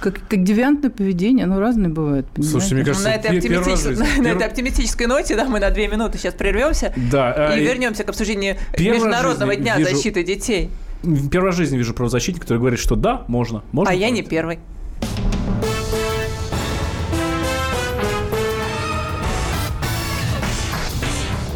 как, 0.00 0.20
как 0.28 0.42
девиантное 0.42 0.90
поведение, 0.90 1.44
оно 1.44 1.60
разное 1.60 1.88
бывает. 1.88 2.26
Понимаете? 2.26 2.50
Слушайте, 2.50 2.74
мне 2.76 2.84
кажется, 2.84 3.08
на 3.08 3.14
этой, 3.14 3.36
оптимистической, 3.36 3.96
на, 3.96 4.22
на 4.22 4.28
этой 4.28 4.46
оптимистической 4.46 5.06
ноте, 5.06 5.36
да, 5.36 5.44
мы 5.44 5.60
на 5.60 5.70
две 5.70 5.88
минуты 5.88 6.18
сейчас 6.18 6.34
прервемся 6.34 6.92
да, 7.10 7.54
и 7.54 7.60
а, 7.60 7.62
вернемся 7.62 8.04
к 8.04 8.08
обсуждению 8.08 8.56
Международного 8.78 9.56
дня 9.56 9.76
вижу, 9.76 9.90
защиты 9.90 10.24
детей. 10.24 10.70
Первый 11.30 11.46
раз 11.46 11.56
в 11.56 11.58
жизни 11.58 11.76
вижу 11.76 11.92
правозащитника, 11.92 12.42
который 12.42 12.58
говорит, 12.58 12.80
что 12.80 12.96
да, 12.96 13.24
можно. 13.28 13.62
можно 13.72 13.92
а 13.92 13.94
я 13.94 14.10
не 14.10 14.22
первый. 14.22 14.58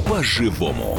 По-живому. 0.07 0.99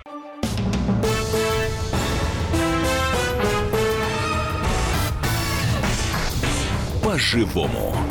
По-живому. 7.21 8.10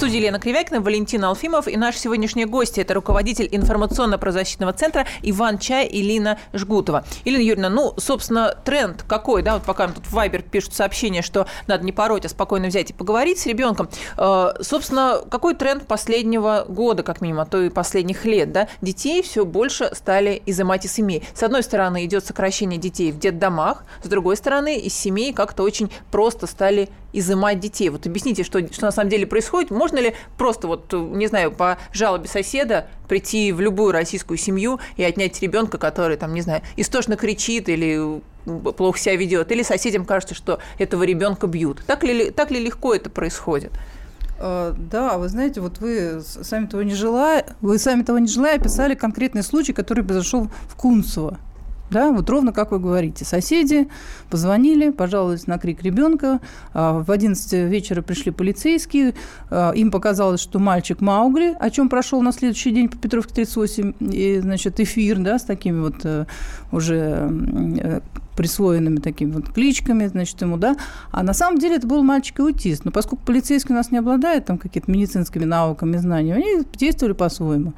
Студии 0.00 0.16
Лена 0.16 0.38
Кривякина, 0.38 0.80
Валентина 0.80 1.28
Алфимов 1.28 1.68
и 1.68 1.76
наш 1.76 1.94
сегодняшний 1.94 2.46
гость– 2.46 2.78
это 2.78 2.94
руководитель 2.94 3.46
информационно-правозащитного 3.52 4.72
центра 4.72 5.06
Иван 5.20 5.58
Чай 5.58 5.86
и 5.86 6.00
Лина 6.00 6.38
Жгутова. 6.54 7.04
Елена 7.26 7.42
Юрьевна, 7.42 7.68
ну, 7.68 7.92
собственно, 7.98 8.56
тренд 8.64 9.02
какой, 9.02 9.42
да, 9.42 9.56
вот 9.56 9.64
пока 9.64 9.88
тут 9.88 10.06
в 10.06 10.12
Вайбер 10.12 10.40
пишут 10.40 10.72
сообщение, 10.72 11.20
что 11.20 11.46
надо 11.66 11.84
не 11.84 11.92
пороть, 11.92 12.24
а 12.24 12.30
спокойно 12.30 12.68
взять 12.68 12.88
и 12.88 12.92
поговорить 12.94 13.40
с 13.40 13.44
ребенком. 13.44 13.90
Э, 14.16 14.54
собственно, 14.62 15.20
какой 15.30 15.54
тренд 15.54 15.86
последнего 15.86 16.64
года, 16.66 17.02
как 17.02 17.20
минимум, 17.20 17.42
а 17.42 17.44
то 17.44 17.60
и 17.60 17.68
последних 17.68 18.24
лет, 18.24 18.52
да? 18.52 18.68
Детей 18.80 19.20
все 19.22 19.44
больше 19.44 19.90
стали 19.92 20.40
изымать 20.46 20.86
из 20.86 20.94
семей. 20.94 21.24
С 21.34 21.42
одной 21.42 21.62
стороны, 21.62 22.06
идет 22.06 22.24
сокращение 22.24 22.80
детей 22.80 23.12
в 23.12 23.18
детдомах, 23.18 23.84
с 24.02 24.08
другой 24.08 24.38
стороны, 24.38 24.78
из 24.78 24.94
семей 24.94 25.34
как-то 25.34 25.62
очень 25.62 25.92
просто 26.10 26.46
стали 26.46 26.88
изымать 27.12 27.60
детей. 27.60 27.88
Вот 27.88 28.06
объясните, 28.06 28.44
что, 28.44 28.60
что 28.72 28.86
на 28.86 28.92
самом 28.92 29.10
деле 29.10 29.26
происходит. 29.26 29.70
Можно 29.70 29.98
ли 29.98 30.14
просто, 30.36 30.66
вот, 30.66 30.92
не 30.92 31.26
знаю, 31.26 31.52
по 31.52 31.78
жалобе 31.92 32.28
соседа 32.28 32.88
прийти 33.08 33.52
в 33.52 33.60
любую 33.60 33.92
российскую 33.92 34.38
семью 34.38 34.80
и 34.96 35.02
отнять 35.02 35.40
ребенка, 35.42 35.78
который, 35.78 36.16
там, 36.16 36.34
не 36.34 36.40
знаю, 36.42 36.62
истошно 36.76 37.16
кричит 37.16 37.68
или 37.68 38.20
плохо 38.76 38.98
себя 38.98 39.16
ведет, 39.16 39.52
или 39.52 39.62
соседям 39.62 40.04
кажется, 40.04 40.34
что 40.34 40.60
этого 40.78 41.02
ребенка 41.02 41.46
бьют. 41.46 41.82
Так 41.86 42.04
ли, 42.04 42.30
так 42.30 42.50
ли 42.50 42.60
легко 42.60 42.94
это 42.94 43.10
происходит? 43.10 43.72
Э, 44.38 44.72
да, 44.76 45.18
вы 45.18 45.28
знаете, 45.28 45.60
вот 45.60 45.78
вы 45.78 46.22
сами 46.22 46.66
того 46.66 46.82
не 46.82 46.94
желая, 46.94 47.44
вы 47.60 47.78
сами 47.78 48.02
того 48.02 48.18
не 48.18 48.28
желая 48.28 48.56
описали 48.56 48.94
конкретный 48.94 49.42
случай, 49.42 49.72
который 49.72 50.02
произошел 50.02 50.48
в 50.68 50.76
Кунцево. 50.76 51.38
Да, 51.90 52.12
вот 52.12 52.30
ровно 52.30 52.52
как 52.52 52.70
вы 52.70 52.78
говорите. 52.78 53.24
Соседи 53.24 53.88
позвонили, 54.30 54.90
пожаловались 54.90 55.46
на 55.46 55.58
крик 55.58 55.82
ребенка. 55.82 56.40
А, 56.72 57.02
в 57.02 57.10
11 57.10 57.70
вечера 57.70 58.02
пришли 58.02 58.30
полицейские. 58.30 59.14
А, 59.50 59.72
им 59.72 59.90
показалось, 59.90 60.40
что 60.40 60.58
мальчик 60.58 61.00
Маугли, 61.00 61.56
о 61.58 61.70
чем 61.70 61.88
прошел 61.88 62.22
на 62.22 62.32
следующий 62.32 62.70
день 62.70 62.88
по 62.88 62.96
Петровке 62.96 63.34
38, 63.34 63.94
и, 64.00 64.38
значит, 64.40 64.78
эфир, 64.80 65.18
да, 65.18 65.38
с 65.38 65.44
такими 65.44 65.80
вот 65.80 65.96
э, 66.04 66.26
уже 66.72 67.30
э, 67.80 68.00
присвоенными 68.40 69.00
такими 69.00 69.32
вот 69.32 69.52
кличками, 69.52 70.06
значит, 70.06 70.40
ему, 70.40 70.56
да. 70.56 70.74
А 71.10 71.22
на 71.22 71.34
самом 71.34 71.58
деле 71.58 71.76
это 71.76 71.86
был 71.86 72.02
мальчик-аутист. 72.02 72.86
Но 72.86 72.90
поскольку 72.90 73.22
полицейские 73.26 73.74
у 73.74 73.76
нас 73.76 73.90
не 73.90 73.98
обладают 73.98 74.46
там 74.46 74.56
какими-то 74.56 74.90
медицинскими 74.90 75.44
науками, 75.44 75.98
знаниями, 75.98 76.42
они 76.42 76.64
действовали 76.74 77.12
по-своему. 77.12 77.74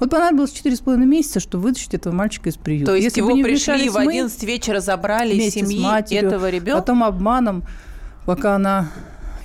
Вот 0.00 0.08
понадобилось 0.08 0.52
4,5 0.52 0.96
месяца, 1.04 1.38
чтобы 1.38 1.64
вытащить 1.64 1.92
этого 1.92 2.14
мальчика 2.14 2.48
из 2.48 2.56
приюта. 2.56 2.92
То 2.92 2.94
есть 2.94 3.04
Если 3.04 3.20
его 3.20 3.30
пришли 3.34 3.90
в 3.90 3.98
11 3.98 4.42
вечера, 4.44 4.80
забрали 4.80 5.34
из 5.34 5.52
семьи 5.52 5.82
матерью, 5.82 6.28
этого 6.28 6.48
ребенка? 6.48 6.80
Потом 6.80 7.04
обманом, 7.04 7.64
пока 8.24 8.54
она 8.54 8.88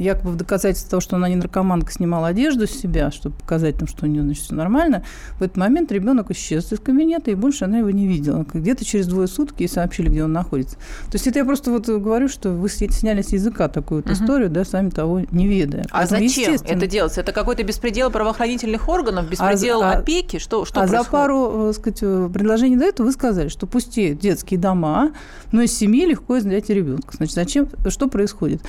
якобы 0.01 0.31
в 0.31 0.35
доказательство 0.35 0.91
того, 0.91 1.01
что 1.01 1.15
она 1.15 1.29
не 1.29 1.35
наркоманка, 1.35 1.91
снимала 1.91 2.27
одежду 2.27 2.67
с 2.67 2.71
себя, 2.71 3.11
чтобы 3.11 3.35
показать 3.35 3.79
нам, 3.79 3.87
что 3.87 4.05
у 4.05 4.09
нее 4.09 4.23
значит, 4.23 4.43
все 4.43 4.55
нормально, 4.55 5.03
в 5.39 5.43
этот 5.43 5.57
момент 5.57 5.91
ребенок 5.91 6.31
исчез 6.31 6.71
из 6.71 6.79
кабинета, 6.79 7.31
и 7.31 7.35
больше 7.35 7.65
она 7.65 7.79
его 7.79 7.91
не 7.91 8.07
видела. 8.07 8.45
Где-то 8.51 8.83
через 8.83 9.07
двое 9.07 9.27
суток 9.27 9.59
ей 9.59 9.67
сообщили, 9.67 10.09
где 10.09 10.23
он 10.23 10.33
находится. 10.33 10.77
То 10.77 11.13
есть 11.13 11.27
это 11.27 11.39
я 11.39 11.45
просто 11.45 11.71
вот 11.71 11.87
говорю, 11.87 12.27
что 12.27 12.49
вы 12.49 12.69
сняли 12.69 13.21
с 13.21 13.29
языка 13.29 13.67
такую 13.67 14.03
вот 14.03 14.11
историю, 14.11 14.49
да, 14.49 14.65
сами 14.65 14.89
того 14.89 15.21
не 15.31 15.47
ведая. 15.47 15.85
А 15.91 15.99
Поэтому, 15.99 16.27
зачем 16.27 16.55
это 16.65 16.87
делается? 16.87 17.21
Это 17.21 17.31
какой-то 17.31 17.63
беспредел 17.63 18.09
правоохранительных 18.09 18.89
органов, 18.89 19.29
беспредел 19.29 19.83
а, 19.83 19.91
опеки? 19.91 20.39
Что, 20.39 20.65
что 20.65 20.81
а 20.81 20.87
происходит? 20.87 21.05
за 21.05 21.11
пару, 21.11 21.73
так 21.73 21.75
сказать, 21.75 22.33
предложений 22.33 22.77
до 22.77 22.85
этого 22.85 23.07
вы 23.07 23.13
сказали, 23.13 23.49
что 23.49 23.67
пусти 23.67 24.13
детские 24.13 24.59
дома, 24.59 25.11
но 25.51 25.61
из 25.61 25.73
семьи 25.73 26.05
легко 26.05 26.39
изъять 26.39 26.69
ребенка. 26.69 27.15
Значит, 27.15 27.35
зачем, 27.35 27.69
что 27.89 28.07
происходит? 28.07 28.61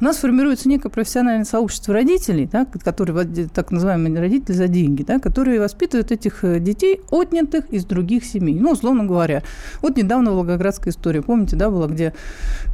У 0.00 0.04
нас 0.04 0.16
формируется 0.16 0.68
некое 0.80 0.88
профессиональное 0.88 1.44
сообщество 1.44 1.92
родителей, 1.92 2.48
да, 2.50 2.64
которые, 2.64 3.48
так 3.48 3.70
называемые 3.70 4.18
родители 4.18 4.54
за 4.54 4.66
деньги, 4.66 5.02
да, 5.02 5.18
которые 5.18 5.60
воспитывают 5.60 6.10
этих 6.10 6.42
э, 6.42 6.58
детей, 6.58 7.00
отнятых 7.10 7.68
из 7.70 7.84
других 7.84 8.24
семей. 8.24 8.54
Ну, 8.58 8.72
условно 8.72 9.04
говоря. 9.04 9.42
Вот 9.82 9.96
недавно 9.96 10.32
Волгоградская 10.32 10.92
история, 10.92 11.20
помните, 11.20 11.56
да, 11.56 11.68
была, 11.68 11.86
где 11.86 12.14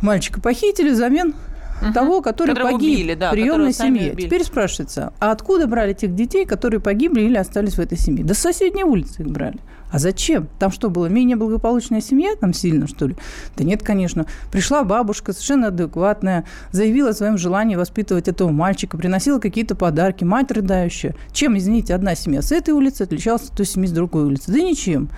мальчика 0.02 0.40
похитили 0.40 0.90
взамен 0.90 1.34
угу. 1.82 1.92
того, 1.92 2.22
который 2.22 2.50
Которого 2.54 2.72
погиб 2.72 2.94
убили, 2.94 3.14
да, 3.14 3.30
в 3.30 3.32
приемной 3.32 3.72
семье. 3.72 4.12
Убили. 4.12 4.26
Теперь 4.26 4.44
спрашивается, 4.44 5.12
а 5.18 5.32
откуда 5.32 5.66
брали 5.66 5.92
тех 5.92 6.14
детей, 6.14 6.46
которые 6.46 6.80
погибли 6.80 7.22
или 7.22 7.36
остались 7.36 7.74
в 7.74 7.80
этой 7.80 7.98
семье? 7.98 8.24
Да 8.24 8.34
с 8.34 8.38
соседней 8.38 8.84
улицы 8.84 9.22
их 9.22 9.28
брали. 9.28 9.58
А 9.90 9.98
зачем? 9.98 10.48
Там 10.58 10.70
что 10.70 10.90
было, 10.90 11.06
менее 11.06 11.36
благополучная 11.36 12.00
семья 12.00 12.34
там 12.36 12.52
сильно, 12.52 12.86
что 12.88 13.06
ли? 13.06 13.16
Да 13.56 13.64
нет, 13.64 13.82
конечно. 13.82 14.26
Пришла 14.50 14.84
бабушка, 14.84 15.32
совершенно 15.32 15.68
адекватная, 15.68 16.44
заявила 16.72 17.10
о 17.10 17.14
своем 17.14 17.38
желании 17.38 17.76
воспитывать 17.76 18.28
этого 18.28 18.50
мальчика, 18.50 18.96
приносила 18.96 19.38
какие-то 19.38 19.74
подарки, 19.74 20.24
мать 20.24 20.50
рыдающая. 20.50 21.14
Чем, 21.32 21.56
извините, 21.56 21.94
одна 21.94 22.14
семья 22.14 22.42
с 22.42 22.52
этой 22.52 22.74
улицы 22.74 23.02
отличалась 23.02 23.48
от 23.48 23.56
той 23.56 23.66
семьи 23.66 23.86
с 23.86 23.92
другой 23.92 24.24
улицы? 24.24 24.50
Да 24.52 24.58
ничем. 24.58 25.08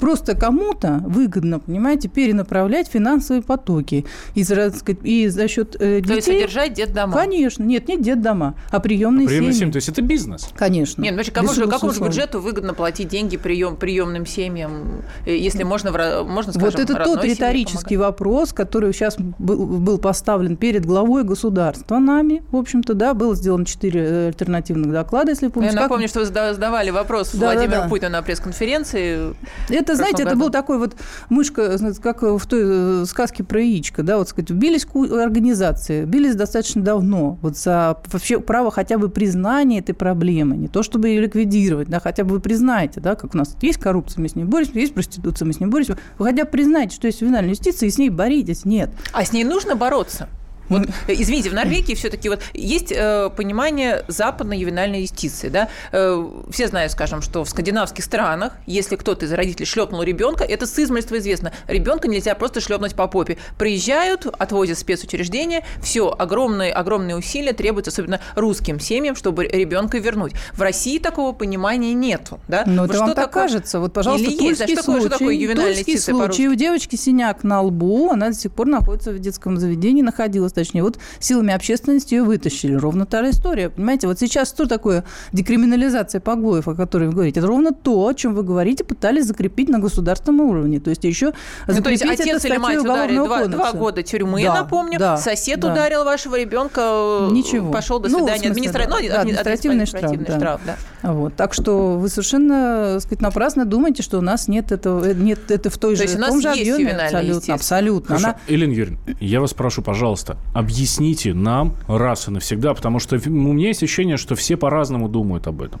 Просто 0.00 0.34
кому-то 0.34 1.02
выгодно, 1.06 1.60
понимаете, 1.60 2.08
перенаправлять 2.08 2.88
финансовые 2.88 3.42
потоки 3.42 4.06
и, 4.34 4.42
сказать, 4.44 4.98
и 5.02 5.28
за 5.28 5.46
счет 5.46 5.76
э, 5.78 6.00
детей... 6.00 6.08
То 6.08 6.14
есть 6.14 6.26
содержать 6.26 6.72
детдома? 6.72 7.12
Конечно. 7.12 7.62
Нет, 7.62 7.86
не 7.88 7.98
детдома, 7.98 8.54
а 8.70 8.80
приемные, 8.80 9.26
а 9.26 9.28
приемные 9.28 9.52
семьи. 9.52 9.60
семьи. 9.60 9.72
То 9.72 9.76
есть 9.76 9.88
это 9.90 10.02
бизнес? 10.02 10.48
Конечно. 10.56 11.02
Нет, 11.02 11.14
значит, 11.14 11.34
кому 11.34 11.52
же, 11.52 11.66
какому 11.66 11.92
же 11.92 12.00
бюджету 12.00 12.40
выгодно 12.40 12.74
платить 12.74 13.08
деньги 13.08 13.36
прием, 13.36 13.76
приемным 13.76 14.26
семьям, 14.26 15.02
э, 15.26 15.36
если 15.36 15.62
можно, 15.62 15.92
можно 16.24 16.52
скажем, 16.52 16.70
Вот 16.70 16.80
это 16.80 17.04
тот 17.04 17.24
риторический 17.24 17.96
вопрос, 17.96 18.52
который 18.52 18.92
сейчас 18.92 19.16
был, 19.18 19.66
был 19.66 19.98
поставлен 19.98 20.56
перед 20.56 20.86
главой 20.86 21.24
государства 21.24 21.98
нами, 21.98 22.42
в 22.50 22.56
общем-то, 22.56 22.94
да, 22.94 23.14
было 23.14 23.34
сделано 23.34 23.66
четыре 23.66 24.00
э, 24.02 24.26
альтернативных 24.28 24.92
доклада, 24.92 25.32
если 25.32 25.48
помните. 25.48 25.74
Я 25.74 25.82
напомню, 25.82 26.04
как... 26.04 26.10
что 26.10 26.20
вы 26.20 26.26
задавали 26.26 26.90
вопрос 26.90 27.32
да, 27.34 27.52
Владимиру 27.52 27.70
да, 27.70 27.82
да. 27.82 27.88
Путину 27.88 28.10
на 28.12 28.22
пресс-конференции. 28.22 29.34
Это 29.68 29.89
это, 29.92 29.96
знаете, 29.96 30.24
году. 30.24 30.28
это 30.28 30.38
был 30.38 30.50
такой 30.50 30.78
вот 30.78 30.96
мышка, 31.28 31.78
как 32.02 32.22
в 32.22 32.46
той 32.46 33.02
э, 33.02 33.04
сказке 33.06 33.44
про 33.44 33.60
яичко, 33.60 34.02
да, 34.02 34.18
вот 34.18 34.28
сказать, 34.28 34.50
бились 34.50 34.86
организации, 34.94 36.04
бились 36.04 36.34
достаточно 36.34 36.82
давно, 36.82 37.38
вот 37.42 37.56
за 37.56 37.98
вообще 38.06 38.40
право 38.40 38.70
хотя 38.70 38.98
бы 38.98 39.08
признания 39.08 39.78
этой 39.80 39.94
проблемы, 39.94 40.56
не 40.56 40.68
то 40.68 40.82
чтобы 40.82 41.08
ее 41.08 41.20
ликвидировать, 41.22 41.88
да, 41.88 42.00
хотя 42.00 42.24
бы 42.24 42.32
вы 42.32 42.40
признаете, 42.40 43.00
да, 43.00 43.14
как 43.14 43.34
у 43.34 43.38
нас 43.38 43.56
есть 43.60 43.78
коррупция, 43.78 44.22
мы 44.22 44.28
с 44.28 44.36
ней 44.36 44.44
боремся, 44.44 44.78
есть 44.78 44.94
проституция, 44.94 45.46
мы 45.46 45.52
с 45.52 45.60
ней 45.60 45.66
боремся, 45.66 45.98
вы 46.18 46.26
хотя 46.26 46.44
бы 46.44 46.50
признаете, 46.50 46.94
что 46.96 47.06
есть 47.06 47.20
финальная 47.20 47.50
юстиция, 47.50 47.88
и 47.88 47.90
с 47.90 47.98
ней 47.98 48.10
боритесь, 48.10 48.64
нет. 48.64 48.90
А 49.12 49.24
с 49.24 49.32
ней 49.32 49.44
нужно 49.44 49.76
бороться? 49.76 50.28
Вот, 50.70 50.88
извините, 51.08 51.50
в 51.50 51.54
Норвегии 51.54 51.94
все-таки 51.94 52.28
вот 52.28 52.40
есть 52.54 52.92
э, 52.92 53.28
понимание 53.36 54.04
западной 54.08 54.58
ювенальной 54.58 55.02
юстиции, 55.02 55.48
да? 55.48 55.68
Э, 55.92 56.26
все 56.50 56.68
знают, 56.68 56.92
скажем, 56.92 57.20
что 57.22 57.44
в 57.44 57.48
скандинавских 57.48 58.04
странах, 58.04 58.54
если 58.66 58.96
кто-то 58.96 59.26
из 59.26 59.32
родителей 59.32 59.66
шлепнул 59.66 60.02
ребенка, 60.02 60.44
это 60.44 60.66
с 60.66 60.78
измольства 60.78 61.18
известно. 61.18 61.52
Ребенка 61.66 62.08
нельзя 62.08 62.34
просто 62.34 62.60
шлепнуть 62.60 62.94
по 62.94 63.08
попе. 63.08 63.36
Приезжают, 63.58 64.26
отвозят 64.26 64.78
в 64.78 64.80
спецучреждение, 64.80 65.64
все, 65.82 66.14
огромные, 66.16 66.72
огромные 66.72 67.16
усилия 67.16 67.52
требуются, 67.52 67.90
особенно 67.90 68.20
русским 68.36 68.78
семьям, 68.78 69.16
чтобы 69.16 69.46
ребенка 69.46 69.98
вернуть. 69.98 70.32
В 70.52 70.62
России 70.62 70.98
такого 70.98 71.32
понимания 71.32 71.92
нету, 71.94 72.40
да? 72.46 72.62
Ну, 72.64 72.84
это 72.84 72.98
вам 72.98 73.14
так 73.14 73.32
кажется. 73.32 73.80
Вот, 73.80 73.92
пожалуйста, 73.92 74.28
Или 74.30 74.42
есть, 74.44 74.60
да, 74.60 74.68
что 74.68 74.82
случай, 74.82 74.86
такое, 74.86 75.00
что 75.00 75.18
такое 75.18 75.34
ювенальная 75.34 75.96
случай. 75.98 76.48
У 76.48 76.54
девочки 76.54 76.94
синяк 76.94 77.42
на 77.42 77.62
лбу, 77.62 78.10
она 78.10 78.28
до 78.28 78.34
сих 78.34 78.52
пор 78.52 78.68
находится 78.68 79.10
в 79.10 79.18
детском 79.18 79.56
заведении, 79.56 80.02
находилась 80.02 80.52
точнее. 80.64 80.82
Вот 80.82 80.98
силами 81.18 81.52
общественности 81.52 82.14
ее 82.14 82.22
вытащили. 82.22 82.74
Ровно 82.74 83.06
та 83.06 83.24
же 83.24 83.30
история. 83.30 83.70
Понимаете, 83.70 84.06
вот 84.06 84.18
сейчас 84.18 84.50
что 84.50 84.66
такое 84.66 85.04
декриминализация 85.32 86.20
побоев, 86.20 86.68
о 86.68 86.74
которой 86.74 87.08
вы 87.08 87.14
говорите? 87.14 87.40
Это 87.40 87.48
ровно 87.48 87.72
то, 87.72 88.06
о 88.06 88.12
чем 88.14 88.34
вы 88.34 88.42
говорите, 88.42 88.84
пытались 88.84 89.26
закрепить 89.26 89.68
на 89.68 89.78
государственном 89.78 90.40
уровне. 90.40 90.80
То 90.80 90.90
есть 90.90 91.04
еще 91.04 91.32
ну, 91.66 91.82
то 91.82 91.90
есть 91.90 92.04
отец 92.04 92.44
или 92.44 92.56
мать 92.56 92.78
ударили 92.78 93.16
два, 93.16 93.46
два 93.46 93.72
года 93.72 94.02
тюрьмы, 94.02 94.42
да, 94.44 94.54
напомню. 94.54 94.98
Да, 94.98 95.16
Сосед 95.16 95.60
да. 95.60 95.72
ударил 95.72 96.04
вашего 96.04 96.38
ребенка, 96.38 97.28
Ничего. 97.30 97.70
пошел 97.70 97.98
до 97.98 98.08
ну, 98.08 98.18
свидания. 98.18 98.46
Ну, 98.46 98.50
Администра... 98.50 98.84
да, 98.84 98.88
ну, 98.88 98.96
административный, 98.96 99.84
административный 99.84 100.24
штраф. 100.24 100.26
Да. 100.26 100.36
штраф 100.36 100.60
да. 101.02 101.12
Вот. 101.12 101.34
Так 101.36 101.54
что 101.54 101.96
вы 101.96 102.08
совершенно 102.08 103.00
так 103.00 103.02
сказать, 103.02 103.22
напрасно 103.22 103.64
думаете, 103.64 104.02
что 104.02 104.18
у 104.18 104.20
нас 104.20 104.48
нет 104.48 104.72
этого, 104.72 105.04
э, 105.04 105.14
нет 105.14 105.50
это 105.50 105.70
в 105.70 105.78
той 105.78 105.96
То 105.96 106.06
же, 106.06 106.16
в 106.16 106.20
том 106.20 106.40
же 106.40 106.48
объеме. 106.50 106.92
Абсолютно, 106.92 107.54
абсолютно. 107.54 108.08
Хорошо. 108.08 108.26
Она... 108.26 108.36
Елена 108.48 108.72
Юрьевна, 108.72 108.98
я 109.20 109.40
вас 109.40 109.54
прошу, 109.54 109.82
пожалуйста, 109.82 110.36
объясните 110.52 111.34
нам 111.34 111.74
раз 111.88 112.28
и 112.28 112.30
навсегда, 112.30 112.74
потому 112.74 112.98
что 112.98 113.16
у 113.16 113.30
меня 113.30 113.68
есть 113.68 113.82
ощущение, 113.82 114.16
что 114.16 114.34
все 114.34 114.56
по-разному 114.56 115.08
думают 115.08 115.46
об 115.46 115.62
этом. 115.62 115.80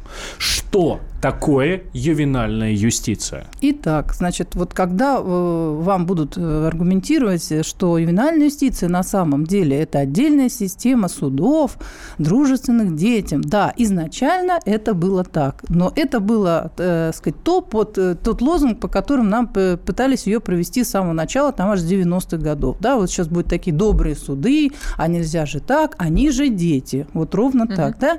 Что 0.70 1.00
такое 1.20 1.82
ювенальная 1.92 2.72
юстиция? 2.72 3.46
Итак, 3.60 4.14
значит, 4.14 4.54
вот 4.54 4.72
когда 4.72 5.18
э, 5.18 5.20
вам 5.22 6.06
будут 6.06 6.38
э, 6.38 6.66
аргументировать, 6.66 7.66
что 7.66 7.98
ювенальная 7.98 8.46
юстиция 8.46 8.88
на 8.88 9.02
самом 9.02 9.44
деле 9.44 9.78
это 9.78 9.98
отдельная 9.98 10.48
система 10.48 11.08
судов, 11.08 11.76
дружественных 12.18 12.96
детям, 12.96 13.42
да, 13.42 13.72
изначально 13.76 14.60
это 14.64 14.94
было 14.94 15.24
так, 15.24 15.62
но 15.68 15.92
это 15.94 16.20
было, 16.20 16.72
э, 16.78 17.12
сказать, 17.14 17.42
то, 17.42 17.60
под, 17.60 17.98
э, 17.98 18.14
тот 18.14 18.40
лозунг, 18.40 18.80
по 18.80 18.88
которым 18.88 19.28
нам 19.28 19.48
пытались 19.48 20.26
ее 20.26 20.40
провести 20.40 20.84
с 20.84 20.90
самого 20.90 21.12
начала, 21.12 21.52
там 21.52 21.70
аж 21.70 21.80
с 21.80 21.84
90-х 21.84 22.38
годов, 22.38 22.76
да, 22.80 22.96
вот 22.96 23.10
сейчас 23.10 23.28
будут 23.28 23.48
такие 23.48 23.76
добрые 23.76 24.16
суды, 24.16 24.70
а 24.96 25.06
нельзя 25.06 25.44
же 25.44 25.60
так, 25.60 25.96
они 25.98 26.30
же 26.30 26.48
дети, 26.48 27.06
вот 27.12 27.34
ровно 27.34 27.64
угу. 27.64 27.74
так, 27.74 27.98
да, 27.98 28.18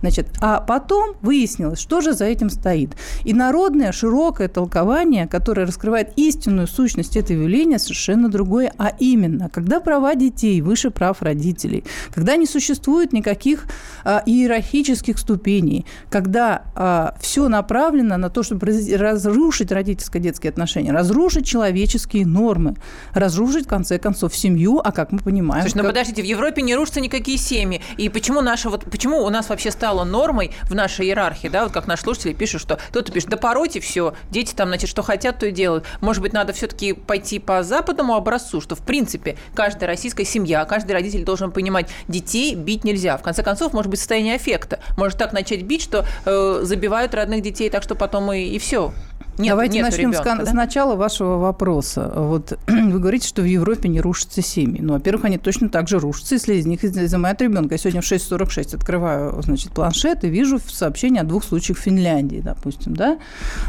значит, 0.00 0.28
а 0.40 0.60
потом 0.60 1.14
выяснилось, 1.22 1.78
что 1.78 1.91
же 2.00 2.12
за 2.12 2.24
этим 2.24 2.50
стоит, 2.50 2.96
и 3.24 3.32
народное 3.32 3.92
широкое 3.92 4.48
толкование, 4.48 5.26
которое 5.26 5.66
раскрывает 5.66 6.12
истинную 6.16 6.66
сущность 6.66 7.16
этого 7.16 7.42
явления, 7.42 7.78
совершенно 7.78 8.30
другое, 8.30 8.72
а 8.78 8.92
именно, 8.98 9.48
когда 9.48 9.80
права 9.80 10.14
детей 10.14 10.60
выше 10.60 10.90
прав 10.90 11.22
родителей, 11.22 11.84
когда 12.14 12.36
не 12.36 12.46
существует 12.46 13.12
никаких 13.12 13.66
а, 14.04 14.22
иерархических 14.24 15.18
ступеней, 15.18 15.86
когда 16.10 16.62
а, 16.74 17.14
все 17.20 17.48
направлено 17.48 18.16
на 18.16 18.30
то, 18.30 18.42
чтобы 18.42 18.66
разрушить 18.66 19.72
родительско-детские 19.72 20.50
отношения, 20.50 20.92
разрушить 20.92 21.46
человеческие 21.46 22.26
нормы, 22.26 22.76
разрушить, 23.14 23.66
в 23.66 23.68
конце 23.68 23.98
концов, 23.98 24.36
семью, 24.36 24.80
а 24.82 24.92
как 24.92 25.12
мы 25.12 25.18
понимаем... 25.18 25.62
Слушай, 25.62 25.76
ну 25.76 25.82
как... 25.82 25.90
подождите, 25.92 26.22
в 26.22 26.24
Европе 26.24 26.62
не 26.62 26.74
рушатся 26.74 27.00
никакие 27.00 27.38
семьи. 27.38 27.80
И 27.96 28.08
почему, 28.08 28.40
наша, 28.40 28.70
вот, 28.70 28.84
почему 28.84 29.24
у 29.24 29.30
нас 29.30 29.48
вообще 29.48 29.70
стало 29.70 30.04
нормой 30.04 30.52
в 30.64 30.74
нашей 30.74 31.06
иерархии, 31.06 31.48
да, 31.48 31.64
вот 31.64 31.72
как 31.72 31.81
наши 31.86 32.02
слушатели 32.02 32.32
пишут, 32.32 32.62
что 32.62 32.78
кто-то 32.88 33.12
пишет, 33.12 33.30
да 33.30 33.36
поройте 33.36 33.80
все, 33.80 34.14
дети 34.30 34.54
там, 34.54 34.68
значит, 34.68 34.88
что 34.88 35.02
хотят, 35.02 35.38
то 35.38 35.46
и 35.46 35.50
делают. 35.50 35.84
Может 36.00 36.22
быть, 36.22 36.32
надо 36.32 36.52
все-таки 36.52 36.92
пойти 36.92 37.38
по 37.38 37.62
западному 37.62 38.14
образцу, 38.14 38.60
что, 38.60 38.74
в 38.74 38.80
принципе, 38.80 39.36
каждая 39.54 39.88
российская 39.88 40.24
семья, 40.24 40.64
каждый 40.64 40.92
родитель 40.92 41.24
должен 41.24 41.52
понимать, 41.52 41.90
детей 42.08 42.54
бить 42.54 42.84
нельзя. 42.84 43.16
В 43.16 43.22
конце 43.22 43.42
концов, 43.42 43.72
может 43.72 43.90
быть, 43.90 43.98
состояние 43.98 44.36
аффекта. 44.36 44.80
Может 44.96 45.18
так 45.18 45.32
начать 45.32 45.62
бить, 45.62 45.82
что 45.82 46.06
э, 46.24 46.60
забивают 46.62 47.14
родных 47.14 47.42
детей, 47.42 47.70
так 47.70 47.82
что 47.82 47.94
потом 47.94 48.32
и, 48.32 48.42
и 48.42 48.58
все. 48.58 48.92
Нет, 49.38 49.50
Давайте 49.50 49.76
нет 49.76 49.86
начнем 49.86 50.10
ребенка, 50.10 50.44
с, 50.44 50.48
да? 50.48 50.52
начала 50.52 50.94
вашего 50.94 51.38
вопроса. 51.38 52.12
Вот 52.14 52.58
вы 52.66 52.98
говорите, 52.98 53.26
что 53.26 53.42
в 53.42 53.46
Европе 53.46 53.88
не 53.88 54.00
рушатся 54.00 54.42
семьи. 54.42 54.80
Ну, 54.80 54.94
во-первых, 54.94 55.24
они 55.24 55.38
точно 55.38 55.68
так 55.68 55.88
же 55.88 55.98
рушатся, 55.98 56.34
если 56.34 56.54
из 56.54 56.66
них 56.66 56.84
изымают 56.84 57.40
ребенка. 57.40 57.74
Я 57.74 57.78
сегодня 57.78 58.02
в 58.02 58.04
6.46 58.04 58.76
открываю, 58.76 59.40
значит, 59.42 59.72
планшет 59.72 60.24
и 60.24 60.28
вижу 60.28 60.58
сообщение 60.58 61.22
о 61.22 61.24
двух 61.24 61.44
случаях 61.44 61.78
в 61.78 61.82
Финляндии, 61.82 62.42
допустим, 62.44 62.94
да? 62.94 63.18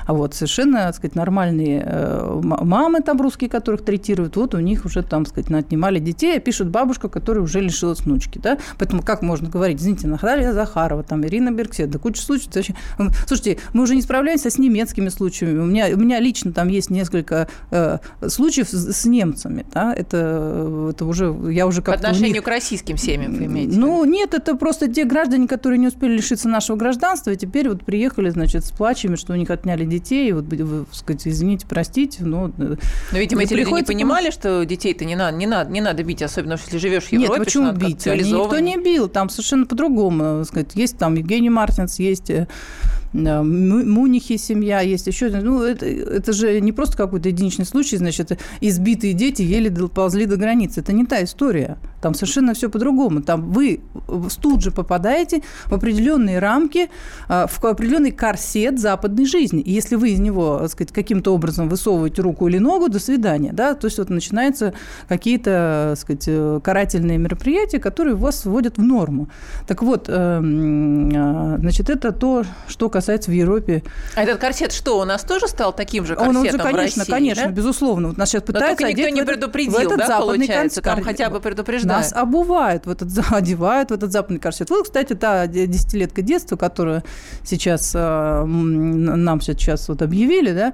А 0.05 0.13
вот 0.13 0.33
совершенно, 0.33 0.79
так 0.79 0.95
сказать, 0.95 1.15
нормальные 1.15 1.83
э, 1.85 2.41
мамы 2.43 3.01
там 3.01 3.21
русские, 3.21 3.49
которых 3.49 3.85
третируют, 3.85 4.35
вот 4.35 4.55
у 4.55 4.59
них 4.59 4.85
уже 4.85 5.01
там, 5.01 5.25
так 5.25 5.33
сказать, 5.33 5.65
отнимали 5.65 5.99
детей, 5.99 6.37
а 6.37 6.39
пишут 6.39 6.69
бабушка, 6.69 7.07
которая 7.07 7.43
уже 7.43 7.61
лишилась 7.61 8.01
внучки, 8.01 8.37
да? 8.37 8.57
Поэтому 8.77 9.01
как 9.01 9.21
можно 9.21 9.49
говорить, 9.49 9.79
извините, 9.79 10.07
Наталья 10.07 10.51
Захарова, 10.53 11.03
там, 11.03 11.25
Ирина 11.25 11.51
Берксет, 11.51 11.89
да 11.89 11.99
куча 11.99 12.21
случаев. 12.21 12.43
Слушайте, 13.27 13.59
мы 13.73 13.83
уже 13.83 13.95
не 13.95 14.01
справляемся 14.01 14.49
с 14.49 14.57
немецкими 14.57 15.09
случаями, 15.09 15.52
у 15.61 15.65
меня, 15.65 15.87
у 15.93 15.97
меня 15.97 16.19
лично 16.19 16.51
там 16.51 16.67
есть 16.67 16.89
несколько 16.89 17.47
э, 17.71 17.97
случаев 18.27 18.69
с, 18.69 18.93
с 18.93 19.05
немцами. 19.05 19.65
Да? 19.73 19.93
Это, 19.93 20.89
это 20.91 21.05
уже 21.05 21.35
я 21.49 21.67
уже 21.67 21.81
как 21.81 21.95
По 21.95 21.99
отношению 21.99 22.33
них... 22.33 22.43
к 22.43 22.47
российским 22.47 22.97
семьям 22.97 23.33
вы 23.33 23.45
имеете? 23.45 23.77
Ну, 23.77 24.03
нет, 24.05 24.33
это 24.33 24.55
просто 24.55 24.87
те 24.87 25.05
граждане, 25.05 25.47
которые 25.47 25.79
не 25.79 25.87
успели 25.87 26.13
лишиться 26.13 26.47
нашего 26.47 26.77
гражданства, 26.77 27.31
и 27.31 27.35
теперь 27.35 27.69
вот 27.69 27.85
приехали, 27.85 28.29
значит, 28.29 28.65
с 28.65 28.71
плачами, 28.71 29.15
что 29.15 29.33
у 29.33 29.35
них 29.35 29.49
отняли 29.49 29.85
детей, 29.85 30.29
и 30.29 30.31
вот, 30.33 30.45
вы, 30.45 30.85
сказать, 30.91 31.27
извините, 31.27 31.65
простите, 31.67 32.23
но... 32.23 32.51
Э, 32.57 32.75
но, 33.11 33.17
видимо, 33.17 33.43
эти 33.43 33.53
люди 33.53 33.71
не 33.71 33.83
понимали, 33.83 34.31
что 34.31 34.63
детей-то 34.65 35.05
не 35.05 35.15
надо, 35.15 35.37
не 35.37 35.47
надо, 35.47 35.71
не 35.71 35.81
надо 35.81 36.03
бить, 36.03 36.21
особенно 36.21 36.53
если 36.53 36.77
живешь 36.77 37.05
в 37.05 37.11
Европе. 37.11 37.39
Нет, 37.39 37.45
почему 37.45 37.71
бить? 37.71 38.05
Никто 38.05 38.59
не 38.59 38.77
бил, 38.77 39.07
там 39.07 39.29
совершенно 39.29 39.65
по-другому. 39.65 40.43
Сказать, 40.45 40.71
есть 40.75 40.97
там 40.97 41.15
Евгений 41.15 41.49
Мартинс, 41.49 41.99
есть 41.99 42.29
э, 42.29 42.47
Мунихи 43.13 44.37
семья, 44.37 44.81
есть 44.81 45.07
еще. 45.07 45.29
Ну, 45.29 45.61
это, 45.61 45.85
это 45.85 46.33
же 46.33 46.59
не 46.59 46.71
просто 46.71 46.97
какой-то 46.97 47.29
единичный 47.29 47.65
случай, 47.65 47.97
значит, 47.97 48.39
избитые 48.59 49.13
дети 49.13 49.43
еле 49.43 49.69
ползли 49.87 50.25
до 50.25 50.37
границы. 50.37 50.81
Это 50.81 50.93
не 50.93 51.05
та 51.05 51.23
история. 51.23 51.77
Там 52.01 52.15
совершенно 52.15 52.53
все 52.53 52.69
по-другому. 52.69 53.21
Там 53.21 53.51
вы 53.51 53.81
тут 54.41 54.61
же 54.61 54.71
попадаете 54.71 55.43
в 55.67 55.73
определенные 55.73 56.39
рамки, 56.39 56.89
а, 57.27 57.47
в 57.47 57.63
определенный 57.63 58.11
корсет 58.11 58.79
западной 58.79 59.25
жизни. 59.25 59.61
И 59.61 59.71
если 59.71 59.95
вы 59.95 60.09
из 60.09 60.19
него, 60.19 60.59
так 60.59 60.71
сказать, 60.71 60.91
каким-то 60.91 61.33
образом 61.33 61.69
высовываете 61.69 62.21
руку 62.21 62.47
или 62.47 62.57
ногу, 62.57 62.89
до 62.89 62.99
свидания. 62.99 63.53
Да? 63.53 63.75
То 63.75 63.85
есть 63.85 63.99
вот 63.99 64.09
начинаются 64.09 64.73
какие-то, 65.07 65.93
сказать, 65.97 66.25
э, 66.27 66.59
карательные 66.63 67.17
мероприятия, 67.17 67.79
которые 67.79 68.15
вас 68.15 68.45
вводят 68.45 68.77
в 68.77 68.81
норму. 68.81 69.29
Так 69.67 69.83
вот, 69.83 70.09
эм, 70.09 71.11
а, 71.15 71.57
значит, 71.59 71.89
это 71.89 72.11
то, 72.11 72.43
что 72.67 72.89
касается 72.89 73.02
касается 73.03 73.31
в 73.31 73.33
Европе. 73.33 73.83
А 74.15 74.23
этот 74.23 74.39
корсет 74.39 74.71
что, 74.71 74.99
у 74.99 75.03
нас 75.03 75.23
тоже 75.23 75.47
стал 75.47 75.73
таким 75.73 76.05
же 76.05 76.15
корсетом 76.15 76.37
он, 76.37 76.45
он 76.45 76.51
же, 76.51 76.57
конечно, 76.57 77.01
России, 77.01 77.11
конечно, 77.11 77.45
да? 77.45 77.51
безусловно. 77.51 78.07
Вот 78.09 78.17
нас 78.17 78.29
сейчас 78.29 78.43
пытаются 78.43 78.81
Но 78.81 78.89
никто 78.89 79.09
не 79.09 79.23
предупредил, 79.23 79.73
в 79.73 79.77
этот 79.77 79.97
да, 79.97 80.07
западный 80.07 80.47
корсет. 80.47 80.83
Там 80.83 81.03
хотя 81.03 81.29
бы 81.29 81.41
предупреждают. 81.41 82.03
Нас 82.03 82.13
обувают, 82.13 82.85
в 82.85 82.89
этот, 82.89 83.09
одевают 83.31 83.91
в 83.91 83.93
этот 83.93 84.13
западный 84.13 84.39
корсет. 84.39 84.69
Вот, 84.69 84.83
кстати, 84.83 85.13
та 85.13 85.47
десятилетка 85.47 86.21
детства, 86.21 86.55
которую 86.55 87.03
сейчас 87.43 87.91
э, 87.93 88.43
нам 88.45 89.41
сейчас 89.41 89.89
вот 89.89 90.01
объявили, 90.01 90.53
да, 90.53 90.73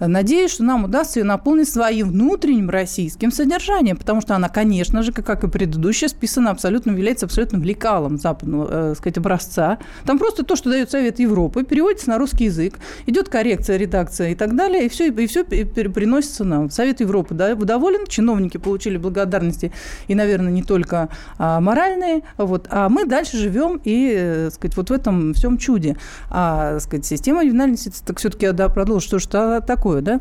Надеюсь, 0.00 0.52
что 0.52 0.64
нам 0.64 0.84
удастся 0.84 1.20
ее 1.20 1.24
наполнить 1.24 1.68
своим 1.68 2.10
внутренним 2.10 2.70
российским 2.70 3.30
содержанием, 3.30 3.96
потому 3.96 4.20
что 4.20 4.34
она, 4.34 4.48
конечно 4.48 5.02
же, 5.02 5.12
как 5.12 5.44
и 5.44 5.48
предыдущая, 5.48 6.08
списана 6.08 6.50
абсолютно, 6.50 6.90
является 6.90 7.26
абсолютно 7.26 7.58
лекалом 7.58 8.18
западного, 8.18 8.68
э, 8.70 8.94
сказать, 8.96 9.18
образца. 9.18 9.78
Там 10.04 10.18
просто 10.18 10.44
то, 10.44 10.56
что 10.56 10.70
дает 10.70 10.90
Совет 10.90 11.18
Европы, 11.18 11.63
переводится 11.64 12.10
на 12.10 12.18
русский 12.18 12.44
язык, 12.44 12.74
идет 13.06 13.28
коррекция, 13.28 13.76
редакция 13.76 14.30
и 14.30 14.34
так 14.34 14.56
далее, 14.56 14.86
и 14.86 14.88
все, 14.88 15.10
и 15.10 15.26
все 15.26 15.44
приносится 15.44 16.44
нам. 16.44 16.70
Совет 16.70 17.00
Европы 17.00 17.34
да, 17.34 17.54
доволен, 17.54 18.06
чиновники 18.06 18.56
получили 18.56 18.96
благодарности, 18.96 19.72
и, 20.08 20.14
наверное, 20.14 20.52
не 20.52 20.62
только 20.62 21.08
а, 21.38 21.60
моральные, 21.60 22.22
вот, 22.36 22.66
а 22.70 22.88
мы 22.88 23.06
дальше 23.06 23.36
живем 23.36 23.80
и, 23.84 24.12
э, 24.14 24.50
сказать, 24.50 24.76
вот 24.76 24.90
в 24.90 24.92
этом 24.92 25.34
всем 25.34 25.58
чуде. 25.58 25.96
А, 26.30 26.78
сказать, 26.80 27.06
система 27.06 27.44
ювенальности, 27.44 27.92
так 28.04 28.18
все-таки, 28.18 28.50
да, 28.52 28.68
продолжу, 28.68 29.06
что 29.06 29.18
же 29.18 29.28
такое, 29.28 30.00
да? 30.00 30.20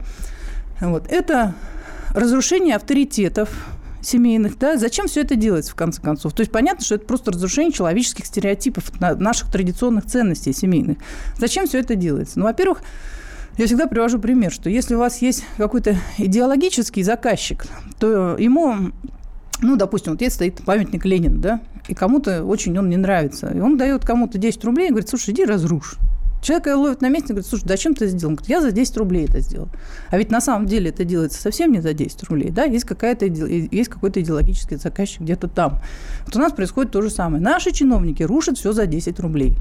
Вот. 0.82 1.12
Это 1.12 1.54
разрушение 2.14 2.76
авторитетов 2.76 3.50
семейных, 4.06 4.58
да, 4.58 4.78
зачем 4.78 5.08
все 5.08 5.22
это 5.22 5.36
делается, 5.36 5.72
в 5.72 5.76
конце 5.76 6.02
концов? 6.02 6.34
То 6.34 6.42
есть 6.42 6.52
понятно, 6.52 6.84
что 6.84 6.96
это 6.96 7.06
просто 7.06 7.32
разрушение 7.32 7.72
человеческих 7.72 8.26
стереотипов, 8.26 8.92
наших 9.00 9.52
традиционных 9.52 10.06
ценностей 10.06 10.54
семейных. 10.54 10.98
Зачем 11.38 11.68
все 11.68 11.80
это 11.80 11.96
делается? 11.96 12.40
Ну, 12.40 12.46
во-первых, 12.46 12.82
я 13.58 13.68
всегда 13.68 13.88
привожу 13.88 14.20
пример, 14.20 14.52
что 14.52 14.70
если 14.70 14.96
у 14.96 15.00
вас 15.00 15.22
есть 15.22 15.46
какой-то 15.58 15.96
идеологический 16.18 17.04
заказчик, 17.04 17.66
то 18.00 18.36
ему, 18.38 18.92
ну, 19.62 19.76
допустим, 19.76 20.14
вот 20.14 20.20
здесь 20.20 20.34
стоит 20.34 20.64
памятник 20.66 21.06
Ленина, 21.06 21.38
да, 21.38 21.62
и 21.88 21.94
кому-то 21.94 22.44
очень 22.46 22.78
он 22.78 22.90
не 22.90 22.98
нравится. 22.98 23.50
И 23.50 23.60
он 23.60 23.78
дает 23.78 24.06
кому-то 24.06 24.38
10 24.38 24.64
рублей 24.66 24.88
и 24.88 24.90
говорит, 24.90 25.10
слушай, 25.10 25.34
иди 25.34 25.46
разрушь. 25.46 25.98
Человек 26.44 26.68
ловит 26.68 27.02
на 27.02 27.08
месте 27.08 27.28
и 27.28 27.30
говорит, 27.30 27.48
слушай, 27.48 27.64
зачем 27.66 27.96
ты 27.96 28.06
это 28.06 28.18
сделал? 28.18 28.32
Он 28.32 28.36
говорит, 28.36 28.50
я 28.50 28.62
за 28.62 28.72
10 28.74 28.98
рублей 28.98 29.26
это 29.26 29.40
сделал. 29.40 29.70
А 30.10 30.18
ведь 30.18 30.30
на 30.30 30.42
самом 30.42 30.68
деле 30.68 30.90
это 30.90 31.06
делается 31.06 31.42
совсем 31.42 31.72
не 31.72 31.80
за 31.80 31.94
10 31.94 32.22
рублей. 32.24 32.52
Да? 32.52 32.66
Есть, 32.66 32.84
какая-то, 32.84 33.26
есть 33.26 33.90
какой-то 33.90 34.20
идеологический 34.20 34.76
заказчик 34.76 35.22
где-то 35.22 35.48
там. 35.48 35.80
Вот 36.26 36.36
у 36.36 36.40
нас 36.40 36.52
происходит 36.52 36.92
то 36.92 37.02
же 37.02 37.10
самое. 37.10 37.42
Наши 37.42 37.72
чиновники 37.72 38.24
рушат 38.24 38.58
все 38.58 38.74
за 38.74 38.88
10 38.88 39.20
рублей. 39.22 39.56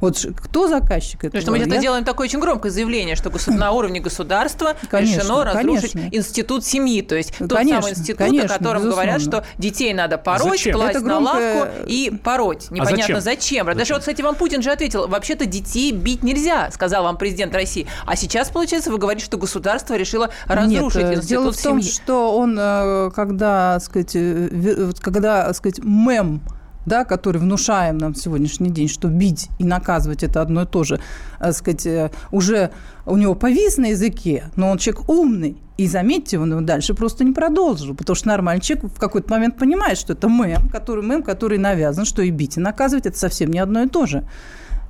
Вот 0.00 0.24
кто 0.36 0.68
заказчик 0.68 1.24
этого? 1.24 1.32
То 1.32 1.36
есть 1.38 1.48
мы 1.48 1.58
это 1.58 1.80
делаем 1.80 2.04
такое 2.04 2.26
очень 2.26 2.40
громкое 2.40 2.70
заявление, 2.70 3.16
что 3.16 3.32
на 3.48 3.72
уровне 3.72 4.00
государства 4.00 4.76
конечно, 4.90 5.20
решено 5.20 5.44
разрушить 5.44 5.92
конечно. 5.92 6.16
институт 6.16 6.64
семьи. 6.64 7.02
То 7.02 7.16
есть 7.16 7.36
тот 7.38 7.52
конечно, 7.52 7.82
самый 7.82 7.92
институт, 7.92 8.18
конечно, 8.18 8.54
о 8.54 8.58
котором 8.58 8.82
безусловно. 8.82 9.12
говорят, 9.12 9.20
что 9.20 9.44
детей 9.58 9.92
надо 9.92 10.18
пороть, 10.18 10.50
зачем? 10.50 10.74
класть 10.74 11.00
громкое... 11.00 11.54
на 11.54 11.60
лавку 11.60 11.68
и 11.86 12.10
пороть. 12.22 12.70
Непонятно 12.70 13.18
а 13.18 13.20
зачем? 13.20 13.20
зачем. 13.20 13.66
зачем. 13.66 13.78
Даже 13.78 13.94
вот, 13.94 14.00
кстати, 14.00 14.22
вам 14.22 14.34
Путин 14.34 14.62
же 14.62 14.70
ответил, 14.70 15.08
вообще-то 15.08 15.46
детей 15.46 15.92
бить 15.92 16.22
нельзя, 16.22 16.70
сказал 16.70 17.04
вам 17.04 17.16
президент 17.16 17.54
России. 17.54 17.86
А 18.06 18.16
сейчас, 18.16 18.50
получается, 18.50 18.90
вы 18.90 18.98
говорите, 18.98 19.24
что 19.24 19.36
государство 19.36 19.94
решило 19.94 20.30
разрушить 20.46 21.02
Нет, 21.02 21.18
институт 21.18 21.28
дело 21.28 21.52
в 21.52 21.62
том, 21.62 21.82
семьи. 21.82 21.92
что 21.92 22.36
он, 22.36 22.56
э, 22.58 23.10
когда, 23.14 23.80
сказать, 23.80 24.14
э, 24.14 24.92
когда, 25.00 25.52
сказать, 25.54 25.78
мем 25.82 26.42
да, 26.88 27.04
который 27.04 27.38
внушаем 27.38 27.98
нам 27.98 28.14
в 28.14 28.18
сегодняшний 28.18 28.70
день, 28.70 28.88
что 28.88 29.08
бить 29.08 29.48
и 29.58 29.64
наказывать 29.64 30.22
это 30.22 30.42
одно 30.42 30.62
и 30.62 30.66
то 30.66 30.84
же, 30.84 31.00
так 31.38 31.54
сказать, 31.54 31.86
э, 31.86 32.10
уже 32.32 32.70
у 33.06 33.16
него 33.16 33.34
повис 33.34 33.76
на 33.76 33.86
языке, 33.90 34.44
но 34.56 34.70
он 34.70 34.78
человек 34.78 35.08
умный, 35.08 35.56
и 35.76 35.86
заметьте, 35.86 36.40
он 36.40 36.50
его 36.50 36.60
дальше 36.60 36.92
просто 36.92 37.22
не 37.22 37.32
продолжил, 37.32 37.94
потому 37.94 38.16
что 38.16 38.26
нормальный 38.26 38.60
человек 38.60 38.90
в 38.92 38.98
какой-то 38.98 39.30
момент 39.30 39.56
понимает, 39.56 39.96
что 39.96 40.14
это 40.14 40.28
мем, 40.28 40.68
который 40.70 41.04
мем, 41.04 41.22
который 41.22 41.58
навязан, 41.58 42.04
что 42.04 42.20
и 42.22 42.30
бить, 42.30 42.56
и 42.56 42.60
наказывать 42.60 43.06
это 43.06 43.16
совсем 43.16 43.50
не 43.50 43.60
одно 43.60 43.84
и 43.84 43.88
то 43.88 44.04
же. 44.04 44.24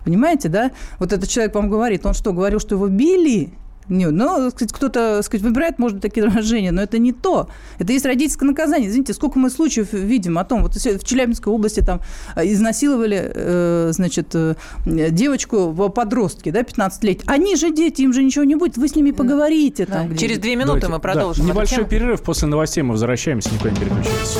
Понимаете, 0.04 0.48
да? 0.48 0.70
Вот 0.98 1.12
этот 1.12 1.28
человек 1.28 1.54
вам 1.54 1.68
говорит, 1.68 2.06
он 2.06 2.14
что, 2.14 2.32
говорил, 2.32 2.60
что 2.60 2.76
его 2.76 2.88
били? 2.88 3.52
Нет, 3.88 4.12
ну, 4.12 4.50
сказать, 4.50 4.72
кто-то 4.72 5.22
сказать, 5.22 5.42
выбирает, 5.42 5.78
может, 5.78 6.00
такие 6.00 6.26
выражения, 6.26 6.72
но 6.72 6.82
это 6.82 6.98
не 6.98 7.12
то. 7.12 7.48
Это 7.78 7.92
есть 7.92 8.04
родительское 8.04 8.48
наказание. 8.48 8.88
Извините, 8.88 9.14
сколько 9.14 9.38
мы 9.38 9.50
случаев 9.50 9.92
видим 9.92 10.38
о 10.38 10.44
том, 10.44 10.62
вот 10.62 10.74
в 10.74 11.04
Челябинской 11.04 11.52
области 11.52 11.80
там 11.80 12.00
э, 12.36 12.46
изнасиловали, 12.46 13.32
э, 13.34 13.88
значит, 13.92 14.34
э, 14.34 14.54
девочку 14.84 15.70
в 15.70 15.88
подростке, 15.88 16.52
да, 16.52 16.62
15 16.62 17.04
лет. 17.04 17.22
Они 17.26 17.56
же 17.56 17.72
дети, 17.72 18.02
им 18.02 18.12
же 18.12 18.22
ничего 18.22 18.44
не 18.44 18.56
будет, 18.56 18.76
вы 18.76 18.88
с 18.88 18.94
ними 18.94 19.10
поговорите 19.10 19.86
да. 19.86 19.94
там. 19.94 20.16
Через 20.16 20.38
две 20.38 20.56
минуты 20.56 20.80
Давайте, 20.80 20.88
мы 20.88 20.98
продолжим. 21.00 21.46
Да. 21.46 21.52
Небольшой 21.52 21.84
перерыв, 21.84 22.22
после 22.22 22.48
новостей 22.48 22.82
мы 22.82 22.92
возвращаемся, 22.92 23.50
никуда 23.52 23.70
не 23.70 23.76
переключайтесь. 23.76 24.38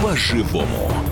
По-живому. 0.00 1.11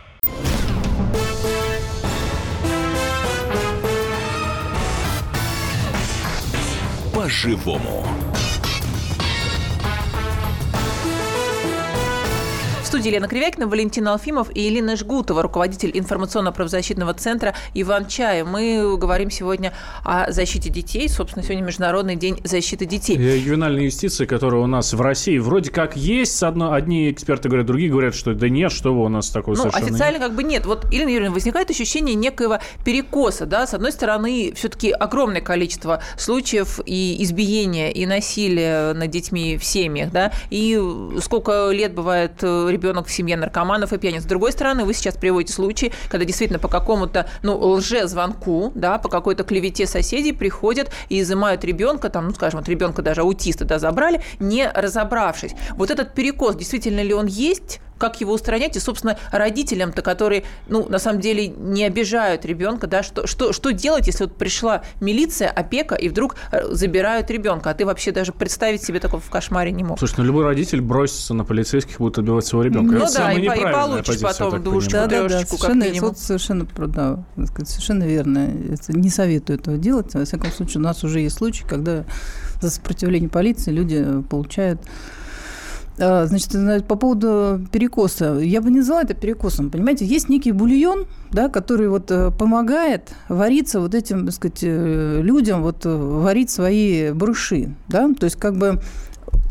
По-живому. 7.21 8.20
Студии 12.91 13.07
Елена 13.07 13.29
Кривякина, 13.29 13.67
Валентин 13.67 14.05
Алфимов 14.09 14.53
и 14.53 14.63
Елена 14.63 14.97
Жгутова, 14.97 15.41
руководитель 15.41 15.91
информационно-правозащитного 15.93 17.13
центра 17.13 17.55
Иван 17.73 18.05
Чай. 18.07 18.43
Мы 18.43 18.97
говорим 18.97 19.31
сегодня 19.31 19.71
о 20.03 20.29
защите 20.29 20.69
детей. 20.69 21.07
Собственно, 21.07 21.41
сегодня 21.41 21.63
Международный 21.63 22.17
день 22.17 22.41
защиты 22.43 22.85
детей. 22.85 23.15
И 23.15 23.39
ювенальной 23.39 23.85
юстиции, 23.85 24.25
которая 24.25 24.61
у 24.61 24.67
нас 24.67 24.91
в 24.91 24.99
России 24.99 25.37
вроде 25.37 25.71
как 25.71 25.95
есть. 25.95 26.35
С 26.35 26.43
одно, 26.43 26.73
одни 26.73 27.09
эксперты 27.09 27.47
говорят, 27.47 27.65
другие 27.65 27.89
говорят, 27.89 28.13
что 28.13 28.33
да 28.33 28.49
нет, 28.49 28.73
что 28.73 28.93
вы 28.93 29.05
у 29.05 29.07
нас 29.07 29.29
такое 29.29 29.55
ну, 29.55 29.61
совершенно 29.61 29.85
официально 29.85 30.17
нет. 30.17 30.27
как 30.27 30.35
бы 30.35 30.43
нет. 30.43 30.65
Вот, 30.65 30.91
Елена 30.91 31.11
Юрьевна, 31.11 31.33
возникает 31.33 31.69
ощущение 31.69 32.15
некоего 32.15 32.59
перекоса. 32.83 33.45
Да? 33.45 33.67
С 33.67 33.73
одной 33.73 33.93
стороны, 33.93 34.51
все-таки 34.53 34.91
огромное 34.91 35.39
количество 35.39 36.03
случаев 36.17 36.81
и 36.85 37.23
избиения, 37.23 37.89
и 37.89 38.05
насилия 38.05 38.91
над 38.91 39.09
детьми 39.09 39.57
в 39.57 39.63
семьях. 39.63 40.11
Да? 40.11 40.33
И 40.49 40.77
сколько 41.21 41.69
лет 41.71 41.93
бывает 41.93 42.33
ребенок 42.43 42.80
ребенок 42.81 43.07
в 43.07 43.11
семье 43.11 43.37
наркоманов 43.37 43.93
и 43.93 43.97
пьяниц. 43.97 44.23
С 44.23 44.25
другой 44.25 44.51
стороны, 44.51 44.85
вы 44.85 44.93
сейчас 44.93 45.15
приводите 45.15 45.53
случаи, 45.53 45.93
когда 46.09 46.25
действительно 46.25 46.59
по 46.59 46.67
какому-то 46.67 47.27
ну, 47.43 47.55
лже-звонку, 47.57 48.71
да, 48.73 48.97
по 48.97 49.07
какой-то 49.07 49.43
клевете 49.43 49.85
соседей 49.85 50.33
приходят 50.33 50.91
и 51.09 51.21
изымают 51.21 51.63
ребенка, 51.63 52.09
там, 52.09 52.27
ну, 52.27 52.33
скажем, 52.33 52.59
от 52.59 52.67
ребенка 52.67 53.03
даже 53.03 53.21
аутиста 53.21 53.65
да, 53.65 53.77
забрали, 53.77 54.21
не 54.39 54.67
разобравшись. 54.67 55.53
Вот 55.75 55.91
этот 55.91 56.15
перекос, 56.15 56.55
действительно 56.55 57.01
ли 57.01 57.13
он 57.13 57.27
есть? 57.27 57.81
Как 58.01 58.19
его 58.19 58.33
устранять, 58.33 58.75
и, 58.75 58.79
собственно, 58.79 59.15
родителям-то, 59.31 60.01
которые, 60.01 60.43
ну, 60.67 60.89
на 60.89 60.97
самом 60.97 61.21
деле 61.21 61.47
не 61.47 61.85
обижают 61.85 62.45
ребенка, 62.45 62.87
да, 62.87 63.03
что, 63.03 63.27
что, 63.27 63.53
что 63.53 63.71
делать, 63.71 64.07
если 64.07 64.23
вот 64.23 64.35
пришла 64.35 64.81
милиция, 64.99 65.49
опека, 65.49 65.93
и 65.93 66.09
вдруг 66.09 66.35
э, 66.51 66.63
забирают 66.71 67.29
ребенка, 67.29 67.69
а 67.69 67.73
ты 67.75 67.85
вообще 67.85 68.11
даже 68.11 68.33
представить 68.33 68.81
себе 68.81 68.99
такого 68.99 69.21
в 69.21 69.29
кошмаре 69.29 69.71
не 69.71 69.83
мог. 69.83 69.99
Слушай, 69.99 70.15
ну 70.17 70.23
любой 70.23 70.45
родитель 70.45 70.81
бросится 70.81 71.35
на 71.35 71.45
полицейских, 71.45 71.99
будет 71.99 72.17
отбивать 72.17 72.43
своего 72.43 72.63
ребенка. 72.63 72.95
Ну 72.95 73.05
Это 73.05 73.13
да, 73.13 73.33
и, 73.33 73.43
и 73.43 73.47
получишь 73.47 74.07
позиция, 74.07 74.33
потом 74.33 74.63
двушку, 74.63 74.91
да, 74.93 75.05
да, 75.05 75.27
да, 75.27 75.45
совершенно, 75.45 75.85
вот 76.01 76.17
совершенно, 76.17 76.67
да, 76.87 77.23
совершенно 77.65 78.03
верно. 78.03 78.51
Это, 78.73 78.97
не 78.97 79.11
советую 79.11 79.59
этого 79.59 79.77
делать. 79.77 80.11
Во 80.15 80.25
всяком 80.25 80.51
случае, 80.51 80.79
у 80.79 80.83
нас 80.83 81.03
уже 81.03 81.19
есть 81.19 81.37
случаи, 81.37 81.65
когда 81.69 82.03
за 82.61 82.71
сопротивление 82.71 83.29
полиции 83.29 83.69
люди 83.69 84.23
получают 84.27 84.81
значит, 86.01 86.87
по 86.87 86.95
поводу 86.95 87.61
перекоса. 87.71 88.39
Я 88.39 88.61
бы 88.61 88.71
не 88.71 88.79
назвала 88.79 89.03
это 89.03 89.13
перекосом. 89.13 89.69
Понимаете, 89.69 90.05
есть 90.05 90.29
некий 90.29 90.51
бульон, 90.51 91.05
да, 91.31 91.47
который 91.47 91.89
вот 91.89 92.09
э, 92.11 92.31
помогает 92.31 93.11
вариться 93.29 93.79
вот 93.79 93.93
этим, 93.93 94.25
так 94.25 94.35
сказать, 94.35 94.59
э, 94.63 95.21
людям 95.21 95.61
вот 95.61 95.85
э, 95.85 95.95
варить 95.95 96.49
свои 96.49 97.11
бруши. 97.11 97.75
Да? 97.87 98.11
То 98.13 98.25
есть 98.25 98.37
как 98.37 98.57
бы 98.57 98.81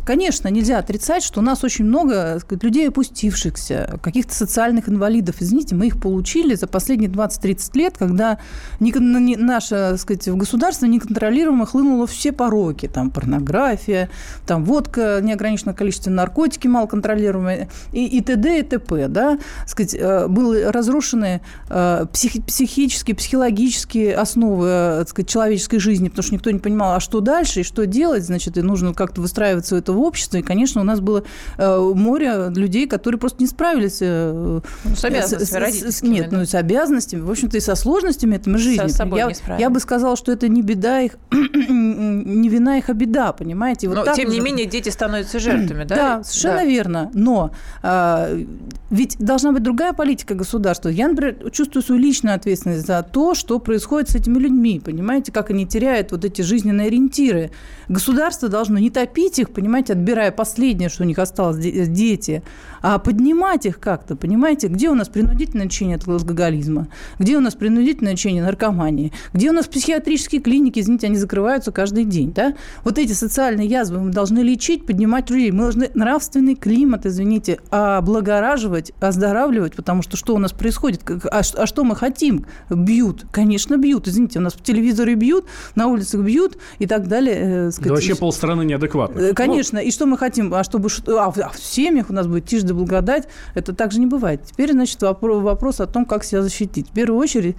Конечно, 0.04 0.48
нельзя 0.48 0.78
отрицать, 0.78 1.22
что 1.22 1.40
у 1.40 1.42
нас 1.42 1.64
очень 1.64 1.84
много 1.84 2.38
сказать, 2.40 2.62
людей 2.62 2.88
опустившихся, 2.88 3.98
каких-то 4.02 4.34
социальных 4.34 4.88
инвалидов. 4.88 5.36
Извините, 5.40 5.74
мы 5.74 5.88
их 5.88 6.00
получили 6.00 6.54
за 6.54 6.66
последние 6.66 7.10
20-30 7.10 7.70
лет, 7.74 7.98
когда 7.98 8.38
не, 8.80 8.92
не, 8.92 9.36
наше 9.36 9.96
сказать, 9.98 10.28
государство 10.28 10.86
неконтролируемо 10.86 11.66
хлынуло 11.66 12.06
все 12.06 12.32
пороки. 12.32 12.88
Там 12.88 13.10
порнография, 13.10 14.10
там 14.46 14.64
водка, 14.64 15.20
неограниченное 15.22 15.74
количество 15.74 16.10
наркотики 16.10 16.66
малоконтролируемые 16.66 17.68
и, 17.92 18.06
и 18.06 18.20
т.д. 18.20 18.60
и 18.60 18.62
т.п. 18.62 19.08
Да? 19.08 19.38
Сказать, 19.66 19.94
э, 19.94 20.26
были 20.28 20.62
разрушены 20.64 21.40
э, 21.68 22.06
психи, 22.12 22.40
психические, 22.42 23.16
психологические 23.16 24.14
основы 24.14 24.66
э, 24.68 25.04
сказать, 25.06 25.28
человеческой 25.28 25.78
жизни, 25.78 26.08
потому 26.08 26.24
что 26.24 26.34
никто 26.34 26.50
не 26.50 26.58
понимал, 26.58 26.94
а 26.94 27.00
что 27.00 27.20
дальше 27.20 27.60
и 27.60 27.62
что 27.62 27.86
делать. 27.86 28.24
Значит, 28.24 28.58
и 28.58 28.62
нужно 28.62 28.94
как-то 28.94 29.20
выстраивать 29.20 29.64
все 29.64 29.76
это 29.90 29.90
это 29.90 29.92
в 29.92 30.00
обществе. 30.00 30.40
И, 30.40 30.42
конечно, 30.42 30.80
у 30.80 30.84
нас 30.84 31.00
было 31.00 31.24
э, 31.58 31.92
море 31.94 32.50
людей, 32.54 32.86
которые 32.86 33.18
просто 33.18 33.42
не 33.42 33.46
справились 33.46 33.98
э, 34.00 34.60
ну, 34.84 34.96
с 34.96 35.04
обязанностями 35.04 35.70
с, 35.70 35.96
с, 35.96 36.02
Нет, 36.02 36.30
да? 36.30 36.38
ну, 36.38 36.44
с 36.44 36.54
обязанностями, 36.54 37.20
в 37.20 37.30
общем-то, 37.30 37.56
и 37.56 37.60
со 37.60 37.74
сложностями 37.74 38.36
этой 38.36 38.56
жизни. 38.58 38.88
Со 38.88 38.96
собой 38.96 39.20
я, 39.20 39.56
я 39.58 39.70
бы 39.70 39.80
сказала, 39.80 40.16
что 40.16 40.32
это 40.32 40.48
не 40.48 40.62
беда 40.62 41.00
их, 41.00 41.12
не 41.30 42.48
вина 42.48 42.78
их, 42.78 42.88
а 42.88 42.94
беда, 42.94 43.32
понимаете? 43.32 43.88
Вот 43.88 43.96
Но, 43.96 44.14
тем 44.14 44.28
уже... 44.28 44.36
не 44.36 44.40
менее, 44.40 44.66
дети 44.66 44.88
становятся 44.90 45.38
жертвами, 45.38 45.84
да? 45.84 45.96
Да, 45.96 46.24
совершенно 46.24 46.56
да. 46.56 46.64
верно. 46.64 47.10
Но 47.14 47.50
э, 47.82 48.44
ведь 48.90 49.18
должна 49.18 49.52
быть 49.52 49.62
другая 49.62 49.92
политика 49.92 50.34
государства. 50.34 50.88
Я, 50.88 51.08
например, 51.08 51.50
чувствую 51.50 51.82
свою 51.82 52.00
личную 52.00 52.34
ответственность 52.34 52.86
за 52.86 53.02
то, 53.02 53.34
что 53.34 53.58
происходит 53.58 54.10
с 54.10 54.14
этими 54.14 54.38
людьми, 54.38 54.80
понимаете, 54.84 55.32
как 55.32 55.50
они 55.50 55.66
теряют 55.66 56.12
вот 56.12 56.24
эти 56.24 56.42
жизненные 56.42 56.88
ориентиры. 56.88 57.50
Государство 57.88 58.48
должно 58.48 58.78
не 58.78 58.90
топить 58.90 59.38
их, 59.38 59.50
понимаете, 59.50 59.79
понимаете, 59.80 59.92
отбирая 59.94 60.32
последнее, 60.32 60.88
что 60.88 61.04
у 61.04 61.06
них 61.06 61.18
осталось, 61.18 61.58
дети, 61.58 62.42
а 62.82 62.98
поднимать 62.98 63.66
их 63.66 63.78
как-то, 63.78 64.16
понимаете, 64.16 64.68
где 64.68 64.88
у 64.90 64.94
нас 64.94 65.08
принудительное 65.08 65.66
лечение 65.66 65.96
от 65.96 66.06
алкоголизма, 66.06 66.88
где 67.18 67.36
у 67.36 67.40
нас 67.40 67.54
принудительное 67.54 68.12
лечение 68.12 68.42
наркомании, 68.42 69.12
где 69.32 69.50
у 69.50 69.52
нас 69.52 69.66
психиатрические 69.66 70.40
клиники, 70.40 70.80
извините, 70.80 71.06
они 71.06 71.16
закрываются 71.16 71.72
каждый 71.72 72.04
день, 72.04 72.32
да? 72.32 72.54
Вот 72.84 72.98
эти 72.98 73.12
социальные 73.12 73.66
язвы 73.66 74.00
мы 74.00 74.10
должны 74.10 74.40
лечить, 74.40 74.86
поднимать 74.86 75.30
людей, 75.30 75.50
мы 75.50 75.62
должны 75.62 75.90
нравственный 75.94 76.54
климат, 76.54 77.06
извините, 77.06 77.58
облагораживать, 77.70 78.92
оздоравливать, 79.00 79.74
потому 79.74 80.02
что 80.02 80.16
что 80.16 80.34
у 80.34 80.38
нас 80.38 80.52
происходит, 80.52 81.02
а, 81.30 81.40
а 81.40 81.66
что 81.66 81.84
мы 81.84 81.96
хотим? 81.96 82.46
Бьют, 82.70 83.26
конечно, 83.32 83.76
бьют, 83.76 84.08
извините, 84.08 84.38
у 84.38 84.42
нас 84.42 84.54
в 84.54 84.62
телевизоре 84.62 85.14
бьют, 85.14 85.46
на 85.74 85.86
улицах 85.86 86.22
бьют 86.22 86.58
и 86.78 86.86
так 86.86 87.08
далее. 87.08 87.68
Э, 87.68 87.70
сказать, 87.70 87.88
да 87.88 87.94
вообще 87.94 88.14
полстраны 88.14 88.64
неадекватно. 88.64 89.20
Э, 89.20 89.32
конечно, 89.70 89.88
и 89.88 89.90
что 89.90 90.06
мы 90.06 90.18
хотим? 90.18 90.52
А 90.54 90.64
чтобы 90.64 90.88
а, 91.08 91.26
а 91.26 91.48
в 91.50 91.58
семьях 91.58 92.10
у 92.10 92.12
нас 92.12 92.26
будет 92.26 92.46
тишь 92.46 92.62
да 92.62 92.74
благодать, 92.74 93.28
это 93.54 93.74
также 93.74 94.00
не 94.00 94.06
бывает. 94.06 94.42
Теперь, 94.44 94.72
значит, 94.72 95.00
вопрос, 95.02 95.42
вопрос 95.42 95.80
о 95.80 95.86
том, 95.86 96.04
как 96.04 96.24
себя 96.24 96.42
защитить. 96.42 96.88
В 96.88 96.92
первую 96.92 97.18
очередь, 97.18 97.56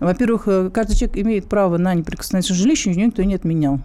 во-первых, 0.00 0.44
э, 0.46 0.70
каждый 0.72 0.96
человек 0.96 1.18
имеет 1.18 1.48
право 1.48 1.78
на 1.78 1.94
неприкосновенность 1.94 2.54
жилища, 2.54 2.90
ничего 2.90 3.06
никто 3.06 3.22
не 3.22 3.34
отменял. 3.34 3.80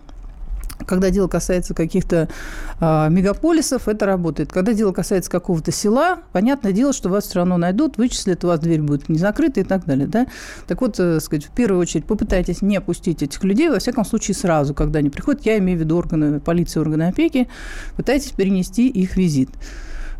Когда 0.85 1.09
дело 1.09 1.27
касается 1.27 1.73
каких-то 1.73 2.29
э, 2.79 3.09
мегаполисов, 3.09 3.87
это 3.87 4.05
работает. 4.05 4.51
Когда 4.51 4.73
дело 4.73 4.91
касается 4.91 5.29
какого-то 5.31 5.71
села, 5.71 6.19
понятное 6.31 6.71
дело, 6.71 6.93
что 6.93 7.09
вас 7.09 7.25
все 7.25 7.39
равно 7.39 7.57
найдут, 7.57 7.97
вычислят, 7.97 8.43
у 8.43 8.47
вас 8.47 8.59
дверь 8.59 8.81
будет 8.81 9.09
не 9.09 9.17
закрыта 9.17 9.61
и 9.61 9.63
так 9.63 9.85
далее. 9.85 10.07
Да? 10.07 10.27
Так 10.67 10.81
вот, 10.81 10.99
э, 10.99 11.19
сказать, 11.19 11.45
в 11.45 11.51
первую 11.51 11.81
очередь 11.81 12.05
попытайтесь 12.05 12.61
не 12.61 12.79
пустить 12.81 13.23
этих 13.23 13.43
людей, 13.43 13.69
во 13.69 13.79
всяком 13.79 14.05
случае, 14.05 14.35
сразу, 14.35 14.73
когда 14.73 14.99
они 14.99 15.09
приходят. 15.09 15.45
Я 15.45 15.57
имею 15.57 15.77
в 15.77 15.81
виду 15.81 15.97
органы 15.97 16.39
полиции, 16.39 16.79
органы 16.79 17.03
опеки. 17.03 17.47
Пытайтесь 17.95 18.31
перенести 18.31 18.87
их 18.87 19.17
визит 19.17 19.49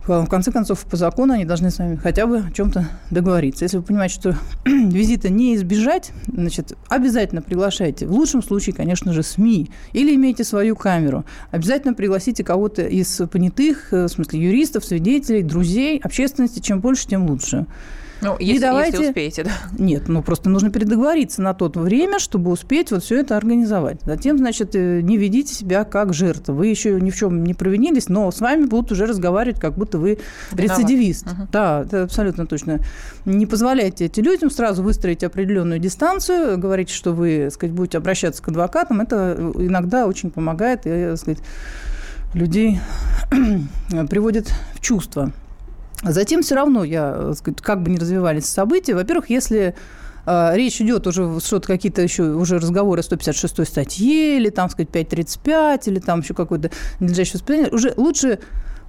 в 0.07 0.27
конце 0.27 0.51
концов, 0.51 0.85
по 0.85 0.95
закону 0.95 1.33
они 1.33 1.45
должны 1.45 1.69
с 1.69 1.79
вами 1.79 1.97
хотя 1.97 2.25
бы 2.27 2.39
о 2.39 2.51
чем-то 2.51 2.87
договориться. 3.11 3.65
Если 3.65 3.77
вы 3.77 3.83
понимаете, 3.83 4.15
что 4.15 4.37
визита 4.65 5.29
не 5.29 5.55
избежать, 5.55 6.11
значит, 6.27 6.73
обязательно 6.87 7.41
приглашайте. 7.41 8.07
В 8.07 8.11
лучшем 8.11 8.41
случае, 8.41 8.73
конечно 8.73 9.13
же, 9.13 9.23
СМИ. 9.23 9.69
Или 9.93 10.15
имейте 10.15 10.43
свою 10.43 10.75
камеру. 10.75 11.25
Обязательно 11.51 11.93
пригласите 11.93 12.43
кого-то 12.43 12.83
из 12.83 13.21
понятых, 13.31 13.93
э, 13.93 14.05
в 14.05 14.09
смысле 14.09 14.39
юристов, 14.39 14.85
свидетелей, 14.85 15.43
друзей, 15.43 15.99
общественности. 15.99 16.59
Чем 16.59 16.79
больше, 16.79 17.07
тем 17.07 17.29
лучше. 17.29 17.65
Ну, 18.21 18.35
если, 18.39 18.61
давайте... 18.61 18.97
если 18.97 19.09
успеете, 19.09 19.43
да. 19.43 19.51
Нет, 19.77 20.07
ну 20.07 20.23
просто 20.23 20.49
нужно 20.49 20.69
передоговориться 20.69 21.41
на 21.41 21.53
то 21.53 21.69
время, 21.69 22.19
чтобы 22.19 22.51
успеть 22.51 22.91
вот 22.91 23.03
все 23.03 23.19
это 23.19 23.37
организовать. 23.37 24.01
Затем, 24.03 24.37
значит, 24.37 24.75
э, 24.75 25.01
не 25.01 25.17
ведите 25.17 25.53
себя 25.53 25.83
как 25.83 26.13
жертва. 26.13 26.53
Вы 26.53 26.67
еще 26.67 26.99
ни 26.99 27.11
в 27.11 27.15
чем 27.15 27.43
не 27.43 27.53
провинились, 27.53 28.09
но 28.09 28.31
с 28.31 28.39
вами 28.39 28.65
будут 28.65 28.91
уже 28.91 29.05
разговаривать, 29.05 29.59
как 29.59 29.75
будто 29.75 29.97
вы 29.97 30.19
Виноват. 30.51 30.79
рецидивист. 30.79 31.27
Угу. 31.27 31.47
Да, 31.51 31.83
это 31.85 32.03
абсолютно 32.03 32.47
точно. 32.47 32.79
Не 33.25 33.45
позволяйте 33.45 34.05
этим 34.05 34.23
людям 34.23 34.49
сразу 34.49 34.83
выстроить 34.83 35.23
определенную 35.23 35.79
дистанцию, 35.79 36.57
говорить, 36.57 36.89
что 36.89 37.13
вы, 37.13 37.45
так 37.45 37.53
сказать, 37.53 37.75
будете 37.75 37.97
обращаться 37.97 38.41
к 38.41 38.47
адвокатам. 38.47 39.01
Это 39.01 39.51
иногда 39.55 40.07
очень 40.07 40.31
помогает 40.31 40.85
и, 40.85 40.89
так 40.89 41.17
сказать, 41.17 41.39
людей 42.33 42.79
приводит 44.09 44.51
в 44.73 44.81
чувство. 44.81 45.31
Затем 46.03 46.41
все 46.43 46.55
равно, 46.55 46.83
я, 46.83 47.33
сказать, 47.33 47.61
как 47.61 47.81
бы 47.81 47.89
ни 47.89 47.97
развивались 47.97 48.45
события, 48.45 48.93
во-первых, 48.93 49.29
если 49.29 49.75
э, 50.25 50.51
речь 50.53 50.79
идет 50.79 51.07
уже 51.07 51.39
что-то 51.39 51.67
какие-то 51.67 52.01
еще 52.03 52.23
уже 52.23 52.59
разговоры 52.59 52.99
о 52.99 53.03
156 53.03 53.67
статье 53.67 54.37
или 54.37 54.49
там, 54.49 54.69
сказать, 54.69 54.89
5.35 54.89 55.81
или 55.87 55.99
там 55.99 56.19
еще 56.19 56.33
какой-то 56.33 56.69
надлежащее 56.99 57.33
воспитание, 57.35 57.71
уже 57.71 57.93
лучше 57.97 58.39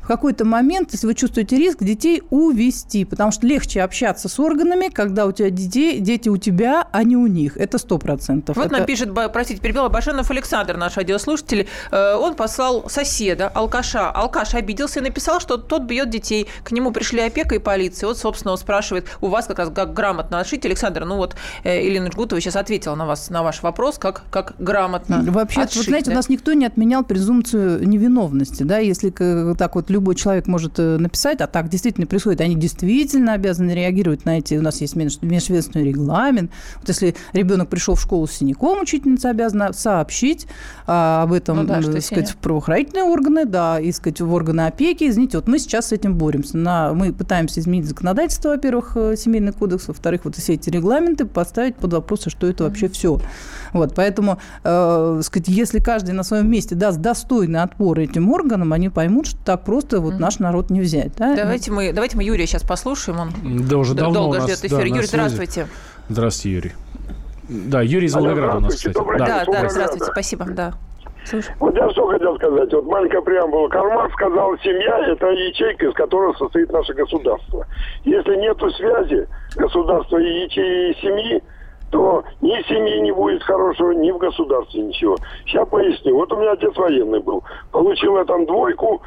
какой-то 0.09 0.45
момент, 0.45 0.93
если 0.93 1.07
вы 1.07 1.15
чувствуете 1.15 1.57
риск, 1.57 1.85
детей 1.85 2.23
увести, 2.31 3.05
потому 3.05 3.31
что 3.31 3.47
легче 3.47 3.83
общаться 3.83 4.29
с 4.29 4.41
органами, 4.41 4.89
когда 4.89 5.27
у 5.27 5.33
тебя 5.33 5.51
детей, 5.51 6.01
дети 6.01 6.31
у 6.31 6.39
тебя, 6.39 6.89
а 6.91 7.05
не 7.05 7.17
у 7.17 7.27
них. 7.27 7.57
Это 7.57 7.77
сто 7.79 7.99
процентов. 7.99 8.57
Вот 8.57 8.67
это... 8.67 8.79
нам 8.79 8.87
пишет, 8.87 9.11
простите, 9.33 9.61
перебила, 9.61 9.89
Башенов 9.89 10.31
Александр, 10.31 10.77
наш 10.77 10.97
радиослушатель. 10.97 11.69
Э, 11.91 12.15
он 12.15 12.35
послал 12.35 12.89
соседа, 12.89 13.49
алкаша. 13.49 14.11
Алкаш 14.11 14.55
обиделся 14.55 15.01
и 15.01 15.03
написал, 15.03 15.41
что 15.41 15.59
тот 15.59 15.83
бьет 15.83 16.09
детей. 16.09 16.49
К 16.65 16.73
нему 16.73 16.91
пришли 16.91 17.21
опека 17.21 17.55
и 17.55 17.59
полиция. 17.59 18.09
Вот, 18.09 18.17
собственно, 18.17 18.53
он 18.53 18.59
спрашивает, 18.59 19.07
у 19.21 19.27
вас 19.27 19.47
как 19.47 19.59
раз 19.59 19.71
как 19.75 19.93
грамотно 19.93 20.41
отшить. 20.41 20.65
Александр, 20.65 21.05
ну 21.05 21.17
вот 21.17 21.37
Елена 21.65 22.11
Жгутова 22.11 22.41
сейчас 22.41 22.57
ответила 22.57 22.95
на, 22.95 23.05
вас, 23.05 23.29
на 23.29 23.43
ваш 23.43 23.63
вопрос, 23.63 23.99
как, 23.99 24.23
как 24.31 24.55
грамотно 24.59 25.23
Вообще, 25.31 25.61
отшить, 25.61 25.77
вот 25.77 25.87
знаете, 25.87 26.07
да? 26.07 26.13
у 26.13 26.15
нас 26.15 26.31
никто 26.31 26.55
не 26.55 26.65
отменял 26.65 27.05
презумпцию 27.05 27.87
невиновности. 27.87 28.63
Да? 28.63 28.79
Если 28.79 29.11
так 29.11 29.75
вот 29.75 29.91
любой 29.99 30.15
человек 30.15 30.47
может 30.47 30.79
э, 30.79 30.97
написать, 30.99 31.41
а 31.41 31.47
так 31.47 31.69
действительно 31.69 32.07
происходит, 32.07 32.41
они 32.41 32.55
действительно 32.55 33.33
обязаны 33.35 33.73
реагировать 33.73 34.25
на 34.25 34.39
эти, 34.39 34.55
у 34.55 34.63
нас 34.63 34.81
есть 34.81 34.97
межведомственный 34.97 35.87
регламент. 35.87 36.51
Вот 36.77 36.89
если 36.89 37.15
ребенок 37.33 37.69
пришел 37.69 37.95
в 37.95 38.01
школу 38.01 38.27
с 38.27 38.33
синяком, 38.33 38.81
учительница 38.81 39.31
обязана 39.31 39.73
сообщить 39.73 40.47
а, 40.87 41.25
об 41.25 41.33
этом, 41.33 41.59
ну, 41.59 41.65
да, 41.65 41.83
так 41.83 42.03
сказать, 42.03 42.31
в 42.31 42.37
правоохранительные 42.37 43.05
органы, 43.05 43.45
да, 43.45 43.81
и 43.81 43.93
сказать, 43.93 44.21
в 44.21 44.33
органы 44.33 44.63
опеки. 44.63 45.09
Извините, 45.09 45.39
вот 45.39 45.49
мы 45.49 45.59
сейчас 45.59 45.89
с 45.89 45.93
этим 45.93 46.17
боремся. 46.17 46.57
На, 46.57 46.95
мы 46.95 47.13
пытаемся 47.13 47.61
изменить 47.61 47.87
законодательство, 47.87 48.51
во-первых, 48.51 48.93
э, 48.97 49.17
семейный 49.17 49.53
кодекс, 49.53 49.89
во-вторых, 49.89 50.25
вот 50.25 50.37
все 50.37 50.55
эти 50.55 50.71
регламенты 50.71 51.25
поставить 51.27 51.77
под 51.77 51.93
вопрос, 51.93 52.27
а 52.27 52.31
что 52.31 52.47
это 52.47 52.65
вообще 52.65 52.89
все. 52.89 53.21
Вот, 53.73 53.95
поэтому, 53.95 54.39
э, 54.65 55.21
сказать, 55.23 55.49
если 55.49 55.81
каждый 55.81 56.13
на 56.13 56.23
своем 56.23 56.51
месте 56.51 56.75
даст 56.75 57.01
достойный 57.01 57.63
отпор 57.63 57.99
этим 57.99 58.31
органам, 58.31 58.73
они 58.73 58.89
поймут, 58.89 59.27
что 59.27 59.39
так 59.45 59.65
просто 59.65 60.01
вот 60.01 60.19
наш 60.19 60.39
народ 60.39 60.71
не 60.71 60.81
взять. 60.81 61.13
Да? 61.17 61.35
Давайте, 61.35 61.71
мы, 61.71 61.93
давайте 61.93 62.17
мы 62.17 62.25
Юрия 62.25 62.47
сейчас 62.47 62.63
послушаем. 62.63 63.21
Он 63.21 63.33
да, 63.69 63.79
уже 63.79 63.95
давно 63.95 64.15
долго 64.15 64.39
нас, 64.39 64.47
ждет 64.47 64.65
эфир. 64.65 64.79
Да, 64.79 64.85
Юрий, 64.85 65.07
здравствуйте. 65.07 65.67
Здравствуйте, 66.09 66.55
Юрий. 66.55 66.73
Да, 67.49 67.83
Юрий 67.83 68.07
из 68.07 68.15
Волгограда 68.15 68.59
у 68.59 68.61
нас, 68.61 68.75
кстати. 68.75 68.95
Да, 68.95 69.45
да, 69.45 69.63
да, 69.63 69.69
здравствуйте, 69.69 70.07
спасибо, 70.13 70.45
да. 70.47 70.75
Слушай. 71.25 71.55
Вот 71.59 71.77
я 71.77 71.91
что 71.91 72.07
хотел 72.07 72.37
сказать. 72.37 72.73
Вот 72.73 72.87
маленькая 72.87 73.21
преамбула. 73.21 73.69
Карл 73.69 74.11
сказал, 74.13 74.57
семья– 74.59 75.13
это 75.13 75.27
ячейка, 75.27 75.87
из 75.87 75.95
которой 75.95 76.35
состоит 76.39 76.73
наше 76.73 76.95
государство. 76.95 77.67
Если 78.05 78.37
нет 78.37 78.57
связи 78.77 79.29
государства 79.57 80.17
и, 80.17 80.47
и 80.47 80.95
семьи, 81.03 81.43
то 81.91 82.25
ни 82.41 82.63
семьи 82.69 83.01
не 83.01 83.13
будет 83.13 83.43
хорошего, 83.43 83.93
ни 83.93 84.11
в 84.11 84.19
государстве 84.19 84.83
ничего. 84.83 85.17
Сейчас 85.47 85.69
поясню. 85.69 86.15
Вот 86.15 86.33
у 86.33 86.37
меня 86.37 86.53
отец 86.53 86.77
военный 86.77 87.21
был. 87.21 87.43
Получил 87.73 88.19
я 88.19 88.25
там 88.25 88.47
двойку, 88.47 89.03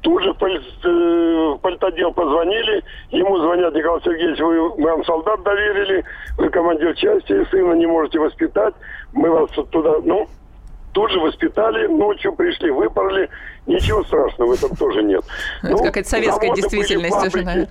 Тут 0.00 0.22
же 0.22 0.32
в, 0.32 0.38
полит, 0.38 0.62
э, 0.84 0.88
в 0.88 1.58
политотдел 1.58 2.12
позвонили, 2.12 2.84
ему 3.10 3.36
звонят, 3.38 3.74
Николай 3.74 4.00
Сергеевич, 4.02 4.38
вы 4.38 4.84
вам 4.84 5.04
солдат 5.04 5.42
доверили, 5.42 6.04
вы 6.36 6.48
командир 6.50 6.94
части, 6.94 7.44
сына 7.50 7.72
не 7.72 7.86
можете 7.86 8.20
воспитать, 8.20 8.74
мы 9.12 9.28
вас 9.28 9.50
туда, 9.50 9.96
ну, 10.04 10.28
тут 10.92 11.10
же 11.10 11.18
воспитали, 11.18 11.88
ночью 11.88 12.32
пришли, 12.32 12.70
выпороли, 12.70 13.28
ничего 13.66 14.04
страшного 14.04 14.50
в 14.50 14.52
этом 14.52 14.76
тоже 14.76 15.02
нет. 15.02 15.24
Это 15.62 15.72
ну, 15.72 15.78
какая-то 15.78 16.08
советская 16.08 16.54
действительность 16.54 17.26
уже, 17.26 17.44
наверное. 17.44 17.68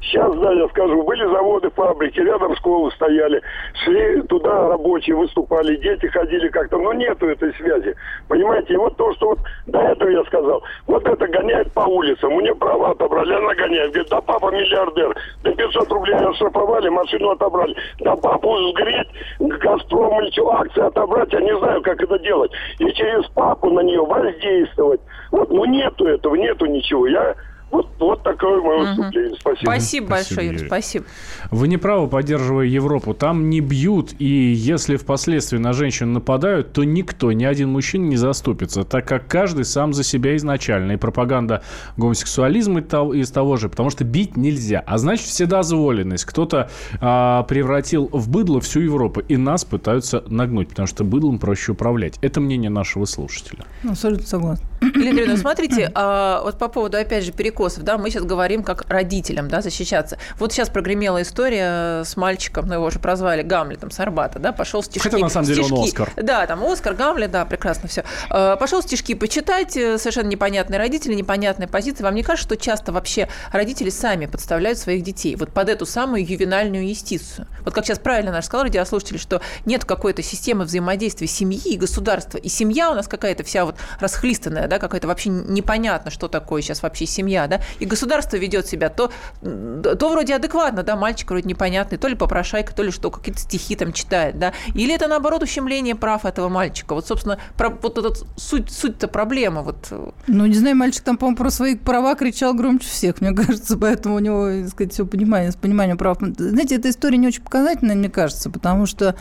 Сейчас, 0.00 0.34
да, 0.38 0.52
я 0.52 0.66
скажу, 0.68 1.02
были 1.02 1.24
заводы, 1.26 1.70
фабрики, 1.70 2.20
рядом 2.20 2.56
школы 2.56 2.90
стояли, 2.92 3.40
шли 3.84 4.22
туда 4.22 4.68
рабочие, 4.68 5.14
выступали, 5.14 5.76
дети 5.76 6.06
ходили 6.06 6.48
как-то, 6.48 6.78
но 6.78 6.94
нету 6.94 7.28
этой 7.28 7.52
связи. 7.54 7.94
Понимаете, 8.26 8.74
и 8.74 8.76
вот 8.76 8.96
то, 8.96 9.12
что 9.14 9.30
вот 9.30 9.38
до 9.66 9.78
этого 9.78 10.08
я 10.08 10.24
сказал, 10.24 10.62
вот 10.86 11.06
это 11.06 11.26
гоняет 11.26 11.72
по 11.72 11.80
улицам, 11.80 12.32
у 12.32 12.40
нее 12.40 12.54
права 12.54 12.92
отобрали, 12.92 13.34
она 13.34 13.54
гоняет, 13.54 13.90
говорит, 13.90 14.10
да 14.10 14.20
папа 14.22 14.50
миллиардер, 14.50 15.14
да 15.44 15.52
500 15.52 15.92
рублей 15.92 16.14
оштрафовали, 16.14 16.88
машину 16.88 17.30
отобрали, 17.30 17.76
да 18.00 18.16
папу 18.16 18.56
сгреть, 18.70 19.08
Газпром 19.38 20.22
ничего, 20.22 20.52
акции 20.52 20.82
отобрать, 20.82 21.32
я 21.32 21.40
не 21.40 21.56
знаю, 21.58 21.82
как 21.82 22.02
это 22.02 22.18
делать. 22.20 22.50
И 22.78 22.90
через 22.92 23.26
папу 23.30 23.70
на 23.70 23.80
нее 23.80 24.04
воздействовать. 24.04 25.00
Вот, 25.30 25.50
ну 25.50 25.64
нету 25.66 26.06
этого, 26.06 26.34
нету 26.34 26.66
ничего. 26.66 27.06
Я 27.06 27.34
вот, 27.70 27.88
вот 28.00 28.22
такое 28.22 28.60
мое 28.60 28.88
выступление. 28.88 29.36
Спасибо. 29.38 29.70
Спасибо 29.70 30.06
большое, 30.08 30.46
Юрий. 30.48 30.66
Спасибо. 30.66 31.04
Вы 31.50 31.68
не 31.68 31.76
правы, 31.76 32.08
поддерживая 32.08 32.66
Европу. 32.66 33.14
Там 33.14 33.48
не 33.48 33.60
бьют, 33.60 34.12
и 34.18 34.24
если 34.24 34.96
впоследствии 34.96 35.58
на 35.58 35.72
женщин 35.72 36.12
нападают, 36.12 36.72
то 36.72 36.82
никто, 36.82 37.30
ни 37.32 37.44
один 37.44 37.70
мужчина 37.70 38.06
не 38.06 38.16
заступится, 38.16 38.82
так 38.82 39.06
как 39.06 39.28
каждый 39.28 39.64
сам 39.64 39.92
за 39.92 40.02
себя 40.02 40.36
изначально. 40.36 40.92
И 40.92 40.96
пропаганда 40.96 41.62
гомосексуализма 41.96 42.80
из 42.80 43.30
того 43.30 43.56
же, 43.56 43.68
потому 43.68 43.90
что 43.90 44.04
бить 44.04 44.36
нельзя. 44.36 44.82
А 44.86 44.98
значит, 44.98 45.26
вседозволенность. 45.26 46.24
Кто-то 46.24 46.70
а, 47.00 47.44
превратил 47.44 48.08
в 48.12 48.28
быдло 48.28 48.60
всю 48.60 48.80
Европу, 48.80 49.20
и 49.20 49.36
нас 49.36 49.64
пытаются 49.64 50.24
нагнуть, 50.26 50.68
потому 50.70 50.88
что 50.88 51.04
быдлом 51.04 51.38
проще 51.38 51.72
управлять. 51.72 52.18
Это 52.20 52.40
мнение 52.40 52.70
нашего 52.70 53.04
слушателя. 53.04 53.64
Абсолютно 53.88 54.26
согласна. 54.26 54.66
Елена 54.80 55.36
смотрите, 55.36 55.90
а, 55.94 56.42
вот 56.42 56.58
по 56.58 56.68
поводу, 56.68 56.96
опять 56.96 57.24
же, 57.24 57.32
перекоса 57.32 57.59
перекосов, 57.60 57.84
да, 57.84 57.98
мы 57.98 58.10
сейчас 58.10 58.24
говорим 58.24 58.62
как 58.62 58.88
родителям, 58.88 59.48
да, 59.48 59.60
защищаться. 59.60 60.18
Вот 60.38 60.52
сейчас 60.52 60.70
прогремела 60.70 61.22
история 61.22 62.04
с 62.04 62.16
мальчиком, 62.16 62.66
ну, 62.66 62.74
его 62.74 62.86
уже 62.86 62.98
прозвали 62.98 63.42
Гамлетом 63.42 63.90
с 63.90 64.00
Арбата, 64.00 64.38
да, 64.38 64.52
пошел 64.52 64.82
стишки. 64.82 65.08
Хотя, 65.08 65.18
на 65.18 65.28
самом 65.28 65.46
деле, 65.46 65.62
стишки, 65.62 65.78
он 65.78 65.84
Оскар. 65.84 66.12
Да, 66.16 66.46
там 66.46 66.64
Оскар, 66.64 66.94
Гамлет, 66.94 67.30
да, 67.30 67.44
прекрасно 67.44 67.88
все. 67.88 68.04
Э, 68.30 68.56
пошел 68.58 68.82
стишки 68.82 69.14
почитать, 69.14 69.76
э, 69.76 69.98
совершенно 69.98 70.28
непонятные 70.28 70.78
родители, 70.78 71.14
непонятная 71.14 71.68
позиция. 71.68 72.04
Вам 72.04 72.14
не 72.14 72.22
кажется, 72.22 72.48
что 72.48 72.56
часто 72.56 72.92
вообще 72.92 73.28
родители 73.52 73.90
сами 73.90 74.26
подставляют 74.26 74.78
своих 74.78 75.02
детей 75.02 75.36
вот 75.36 75.52
под 75.52 75.68
эту 75.68 75.86
самую 75.86 76.26
ювенальную 76.26 76.88
юстицию? 76.88 77.46
Вот 77.64 77.74
как 77.74 77.84
сейчас 77.84 77.98
правильно 77.98 78.32
наш 78.32 78.46
сказал 78.46 78.64
радиослушатель, 78.64 79.18
что 79.18 79.42
нет 79.66 79.84
какой-то 79.84 80.22
системы 80.22 80.64
взаимодействия 80.64 81.26
семьи 81.26 81.60
и 81.64 81.76
государства, 81.76 82.38
и 82.38 82.48
семья 82.48 82.90
у 82.90 82.94
нас 82.94 83.06
какая-то 83.06 83.44
вся 83.44 83.64
вот 83.64 83.76
расхлистанная, 84.00 84.66
да, 84.66 84.78
какая-то 84.78 85.06
вообще 85.06 85.28
непонятно, 85.30 86.10
что 86.10 86.28
такое 86.28 86.62
сейчас 86.62 86.82
вообще 86.82 87.06
семья, 87.06 87.46
да, 87.50 87.60
и 87.78 87.84
государство 87.84 88.36
ведет 88.36 88.66
себя, 88.66 88.88
то, 88.88 89.10
то 89.42 90.08
вроде 90.08 90.34
адекватно, 90.34 90.82
да, 90.82 90.96
мальчик 90.96 91.30
вроде 91.30 91.48
непонятный, 91.48 91.98
то 91.98 92.08
ли 92.08 92.14
попрошайка, 92.14 92.74
то 92.74 92.82
ли 92.82 92.90
что, 92.90 93.10
какие-то 93.10 93.40
стихи 93.40 93.76
там 93.76 93.92
читает, 93.92 94.38
да, 94.38 94.52
или 94.74 94.94
это, 94.94 95.08
наоборот, 95.08 95.42
ущемление 95.42 95.94
прав 95.94 96.24
этого 96.24 96.48
мальчика. 96.48 96.94
Вот, 96.94 97.06
собственно, 97.06 97.38
про, 97.56 97.70
вот 97.70 97.98
этот 97.98 98.24
суть, 98.36 98.70
суть-то 98.70 99.08
проблема. 99.08 99.62
Вот. 99.62 99.92
Ну, 100.26 100.46
не 100.46 100.54
знаю, 100.54 100.76
мальчик 100.76 101.02
там, 101.02 101.16
по-моему, 101.16 101.36
про 101.36 101.50
свои 101.50 101.76
права 101.76 102.14
кричал 102.14 102.54
громче 102.54 102.88
всех, 102.88 103.20
мне 103.20 103.32
кажется, 103.34 103.76
поэтому 103.76 104.14
у 104.14 104.20
него, 104.20 104.48
так 104.62 104.70
сказать, 104.70 104.92
все 104.92 105.04
понимание, 105.04 105.52
с 105.52 105.56
пониманием 105.56 105.98
прав. 105.98 106.18
Знаете, 106.20 106.76
эта 106.76 106.88
история 106.90 107.18
не 107.18 107.26
очень 107.26 107.42
показательная, 107.42 107.96
мне 107.96 108.08
кажется, 108.08 108.50
потому 108.50 108.86
что, 108.86 109.16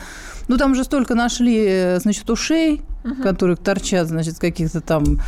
ну, 0.48 0.58
там 0.58 0.76
же 0.76 0.84
столько 0.84 1.16
нашли, 1.16 1.98
значит, 2.00 2.30
ушей, 2.30 2.84
угу. 3.04 3.24
которые 3.24 3.58
торчат, 3.58 4.08
значит, 4.08 4.40
каких-то 4.40 4.82
там 4.82 5.20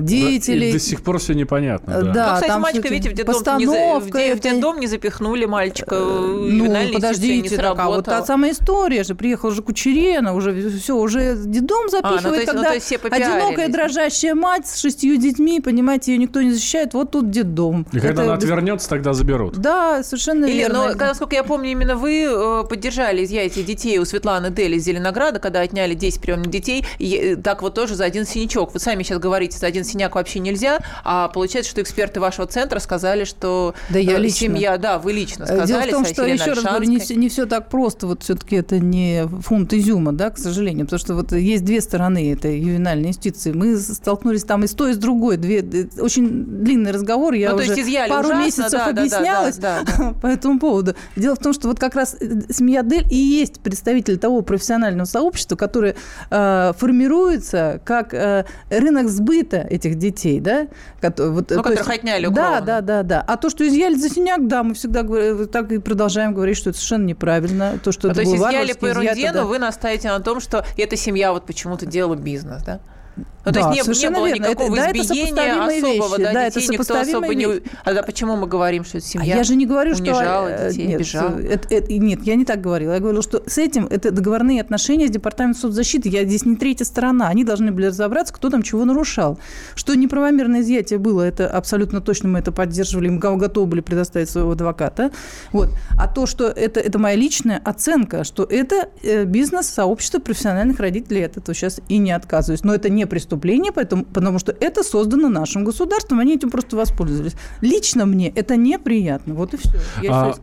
деятелей. 0.00 0.70
И 0.70 0.72
до 0.72 0.78
сих 0.78 1.02
пор 1.02 1.18
все 1.18 1.34
непонятно. 1.34 2.02
Да, 2.02 2.12
да 2.12 2.28
ну, 2.28 2.34
кстати, 2.34 2.50
там 2.50 2.62
мальчика, 2.62 2.88
видите, 2.88 3.10
в 3.10 3.12
детдом, 3.14 3.58
не, 3.58 3.66
в, 3.66 4.36
в 4.36 4.40
детдом 4.40 4.80
не 4.80 4.86
запихнули 4.86 5.44
мальчика. 5.44 5.94
Э, 5.94 6.48
ну, 6.50 6.92
подождите, 6.92 7.56
так, 7.56 7.78
а 7.78 7.86
вот 7.86 8.04
та 8.04 8.24
самая 8.24 8.52
история 8.52 9.04
же. 9.04 9.14
Приехал 9.14 9.50
же 9.50 9.62
Кучерена, 9.62 10.34
уже 10.34 10.70
все, 10.70 10.96
уже 10.96 11.36
детдом 11.36 11.88
запихивает, 11.88 12.24
а, 12.24 12.28
ну, 12.28 12.34
есть, 12.34 12.46
когда 12.46 12.72
ну, 12.72 12.80
все 12.80 12.96
одинокая 12.96 13.68
дрожащая 13.68 14.34
мать 14.34 14.66
с 14.66 14.80
шестью 14.80 15.16
детьми, 15.16 15.60
понимаете, 15.60 16.12
ее 16.12 16.18
никто 16.18 16.42
не 16.42 16.52
защищает, 16.52 16.94
вот 16.94 17.10
тут 17.10 17.30
детдом. 17.30 17.86
И 17.92 17.98
Это... 17.98 18.08
когда 18.08 18.22
она 18.24 18.34
отвернется, 18.34 18.88
тогда 18.88 19.12
заберут. 19.12 19.56
Да, 19.58 20.02
совершенно 20.02 20.44
Или, 20.46 20.58
верно. 20.58 20.88
Но, 20.88 20.94
насколько 20.94 21.34
я 21.34 21.44
помню, 21.44 21.70
именно 21.70 21.96
вы 21.96 22.24
э, 22.24 22.64
поддержали 22.68 23.24
изъятие 23.24 23.64
детей 23.64 23.98
у 23.98 24.04
Светланы 24.04 24.50
Дели 24.50 24.76
из 24.76 24.84
Зеленограда, 24.84 25.38
когда 25.38 25.60
отняли 25.60 25.94
10 25.94 26.20
приемных 26.20 26.50
детей, 26.50 26.84
и 26.98 27.14
э, 27.14 27.36
так 27.36 27.62
вот 27.62 27.74
тоже 27.74 27.94
за 27.94 28.04
один 28.04 28.26
синячок. 28.26 28.74
Вы 28.74 28.80
сами 28.80 29.02
сейчас 29.02 29.18
говорите, 29.18 29.58
за 29.58 29.66
один 29.66 29.83
синяк 29.84 30.14
вообще 30.14 30.40
нельзя, 30.40 30.80
а 31.04 31.28
получается, 31.28 31.70
что 31.70 31.82
эксперты 31.82 32.20
вашего 32.20 32.46
центра 32.46 32.78
сказали, 32.78 33.24
что 33.24 33.74
да, 33.90 33.98
я 33.98 34.16
э, 34.16 34.20
лично. 34.20 34.38
семья, 34.38 34.76
да, 34.78 34.98
вы 34.98 35.12
лично 35.12 35.46
сказали. 35.46 35.66
Дело 35.66 35.80
в 35.82 36.04
том, 36.04 36.12
что, 36.12 36.24
еще 36.26 36.52
раз 36.52 36.64
говорю, 36.64 36.88
не 36.88 36.98
все, 36.98 37.14
не 37.16 37.28
все 37.28 37.46
так 37.46 37.68
просто, 37.68 38.06
вот 38.06 38.22
все-таки 38.22 38.56
это 38.56 38.78
не 38.78 39.26
фунт 39.42 39.72
изюма, 39.72 40.12
да, 40.12 40.30
к 40.30 40.38
сожалению, 40.38 40.86
потому 40.86 40.98
что 40.98 41.14
вот 41.14 41.32
есть 41.32 41.64
две 41.64 41.80
стороны 41.80 42.32
этой 42.32 42.58
ювенальной 42.58 43.08
юстиции. 43.08 43.52
Мы 43.52 43.76
столкнулись 43.78 44.44
там 44.44 44.64
и 44.64 44.66
с 44.66 44.72
той, 44.72 44.92
и 44.92 44.94
с 44.94 44.96
другой. 44.96 45.36
Две, 45.36 45.64
очень 45.98 46.44
длинный 46.44 46.90
разговор, 46.90 47.34
я 47.34 47.50
ну, 47.50 47.56
уже 47.56 47.74
пару 48.08 48.28
ужасно, 48.28 48.44
месяцев 48.44 48.72
да, 48.72 48.86
объяснялась 48.86 49.56
да, 49.56 49.82
да, 49.82 49.92
да, 49.92 50.04
да. 50.10 50.12
по 50.22 50.26
этому 50.26 50.58
поводу. 50.58 50.94
Дело 51.16 51.34
в 51.34 51.38
том, 51.38 51.52
что 51.52 51.68
вот 51.68 51.78
как 51.78 51.94
раз 51.94 52.16
э, 52.20 52.40
семья 52.50 52.82
Дель 52.82 53.06
и 53.10 53.16
есть 53.16 53.60
представитель 53.60 54.18
того 54.18 54.42
профессионального 54.42 55.06
сообщества, 55.06 55.56
которое 55.56 55.96
э, 56.30 56.72
формируется 56.76 57.80
как 57.84 58.14
э, 58.14 58.44
рынок 58.70 59.08
сбыта 59.08 59.66
этих 59.74 59.96
детей 59.96 60.40
да? 60.40 60.68
Вот, 61.02 61.50
ну, 61.50 61.62
которых 61.62 61.88
есть, 61.88 61.90
отняли 61.90 62.26
Да, 62.26 62.60
да, 62.60 62.80
да, 62.80 63.02
да. 63.02 63.24
А 63.26 63.36
то, 63.36 63.50
что 63.50 63.66
изъяли 63.66 63.94
за 63.94 64.08
синяк, 64.08 64.46
да, 64.46 64.62
мы 64.62 64.74
всегда 64.74 65.02
говорим, 65.02 65.46
так 65.48 65.70
и 65.72 65.78
продолжаем 65.78 66.34
говорить, 66.34 66.56
что 66.56 66.70
это 66.70 66.78
совершенно 66.78 67.04
неправильно. 67.04 67.78
То, 67.82 67.92
что 67.92 68.08
а 68.08 68.10
это 68.12 68.22
то 68.22 68.28
есть 68.28 68.34
изъяли 68.34 68.72
по 68.72 68.86
ерунде, 68.86 69.32
но 69.32 69.46
вы 69.46 69.58
настаиваете 69.58 70.08
на 70.08 70.20
том, 70.20 70.40
что 70.40 70.64
эта 70.76 70.96
семья 70.96 71.32
вот 71.32 71.46
почему-то 71.46 71.86
делала 71.86 72.16
бизнес, 72.16 72.62
да? 72.62 72.80
Ну, 73.16 73.52
да, 73.52 73.60
то 73.60 73.72
есть 73.72 74.02
не, 74.02 74.08
не 74.08 74.10
было 74.10 74.26
верно. 74.26 74.46
никакого 74.46 74.76
это, 74.76 74.98
избиения 74.98 75.34
да, 75.34 75.44
это 75.44 75.64
особого, 75.66 76.16
вещи. 76.16 76.22
да, 76.22 76.32
да, 76.32 76.50
детей 76.50 76.64
это 76.64 76.72
никто 76.72 77.00
особо 77.00 77.34
не... 77.34 77.46
А 77.84 77.92
да, 77.92 78.02
почему 78.02 78.36
мы 78.36 78.46
говорим, 78.46 78.84
что 78.84 78.98
это 78.98 79.06
семья 79.06 79.34
а 79.34 79.36
я 79.36 79.44
же 79.44 79.54
не 79.54 79.66
говорю, 79.66 79.94
унижала 79.94 80.48
что... 80.48 80.70
детей, 80.70 80.86
нет, 80.86 80.96
обижала? 80.96 81.38
Это, 81.40 81.74
это, 81.74 81.92
нет, 81.92 82.22
я 82.22 82.36
не 82.36 82.44
так 82.46 82.60
говорила. 82.62 82.92
Я 82.94 83.00
говорила, 83.00 83.22
что 83.22 83.42
с 83.46 83.58
этим 83.58 83.86
это 83.86 84.10
договорные 84.10 84.62
отношения 84.62 85.08
с 85.08 85.10
Департаментом 85.10 85.60
соцзащиты. 85.60 86.08
Я 86.08 86.24
здесь 86.24 86.46
не 86.46 86.56
третья 86.56 86.84
сторона. 86.84 87.28
Они 87.28 87.44
должны 87.44 87.70
были 87.70 87.86
разобраться, 87.86 88.32
кто 88.32 88.48
там 88.48 88.62
чего 88.62 88.84
нарушал. 88.86 89.38
Что 89.74 89.94
неправомерное 89.94 90.62
изъятие 90.62 90.98
было, 90.98 91.20
это 91.22 91.46
абсолютно 91.48 92.00
точно 92.00 92.30
мы 92.30 92.38
это 92.38 92.50
поддерживали, 92.50 93.10
мы 93.10 93.18
готовы 93.18 93.66
были 93.66 93.80
предоставить 93.82 94.30
своего 94.30 94.52
адвоката. 94.52 95.10
Вот. 95.52 95.68
А 95.98 96.08
то, 96.08 96.24
что 96.24 96.46
это, 96.46 96.80
это 96.80 96.98
моя 96.98 97.16
личная 97.16 97.60
оценка, 97.62 98.24
что 98.24 98.44
это 98.44 98.88
э, 99.02 99.24
бизнес 99.24 99.66
сообщества 99.66 100.18
профессиональных 100.18 100.80
родителей, 100.80 101.20
я 101.20 101.26
от 101.26 101.36
этого 101.36 101.54
сейчас 101.54 101.80
и 101.88 101.98
не 101.98 102.12
отказываюсь. 102.12 102.64
Но 102.64 102.74
это 102.74 102.88
не 102.88 103.03
преступление, 103.06 103.72
поэтому, 103.72 104.04
потому 104.04 104.38
что 104.38 104.52
это 104.60 104.82
создано 104.82 105.28
нашим 105.28 105.64
государством, 105.64 106.20
они 106.20 106.34
этим 106.34 106.50
просто 106.50 106.76
воспользовались. 106.76 107.34
Лично 107.60 108.06
мне 108.06 108.28
это 108.28 108.56
неприятно. 108.56 109.34
Вот 109.34 109.54
и 109.54 109.56
все. 109.56 109.78
Я 110.02 110.10
а... 110.12 110.34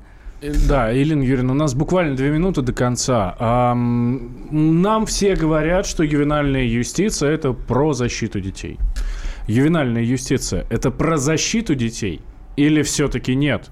Э, 0.41 0.53
да, 0.67 0.89
Елена 0.89 1.21
Юрьевна, 1.21 1.53
у 1.53 1.55
нас 1.55 1.73
буквально 1.73 2.15
две 2.15 2.31
минуты 2.31 2.61
до 2.61 2.73
конца. 2.73 3.35
Нам 3.75 5.05
все 5.05 5.35
говорят, 5.35 5.85
что 5.85 6.03
ювенальная 6.03 6.65
юстиция– 6.65 7.31
это 7.31 7.53
про 7.53 7.93
защиту 7.93 8.39
детей. 8.39 8.79
Ювенальная 9.47 10.03
юстиция– 10.03 10.65
это 10.69 10.91
про 10.91 11.17
защиту 11.17 11.75
детей 11.75 12.21
или 12.57 12.81
все-таки 12.81 13.35
нет? 13.35 13.69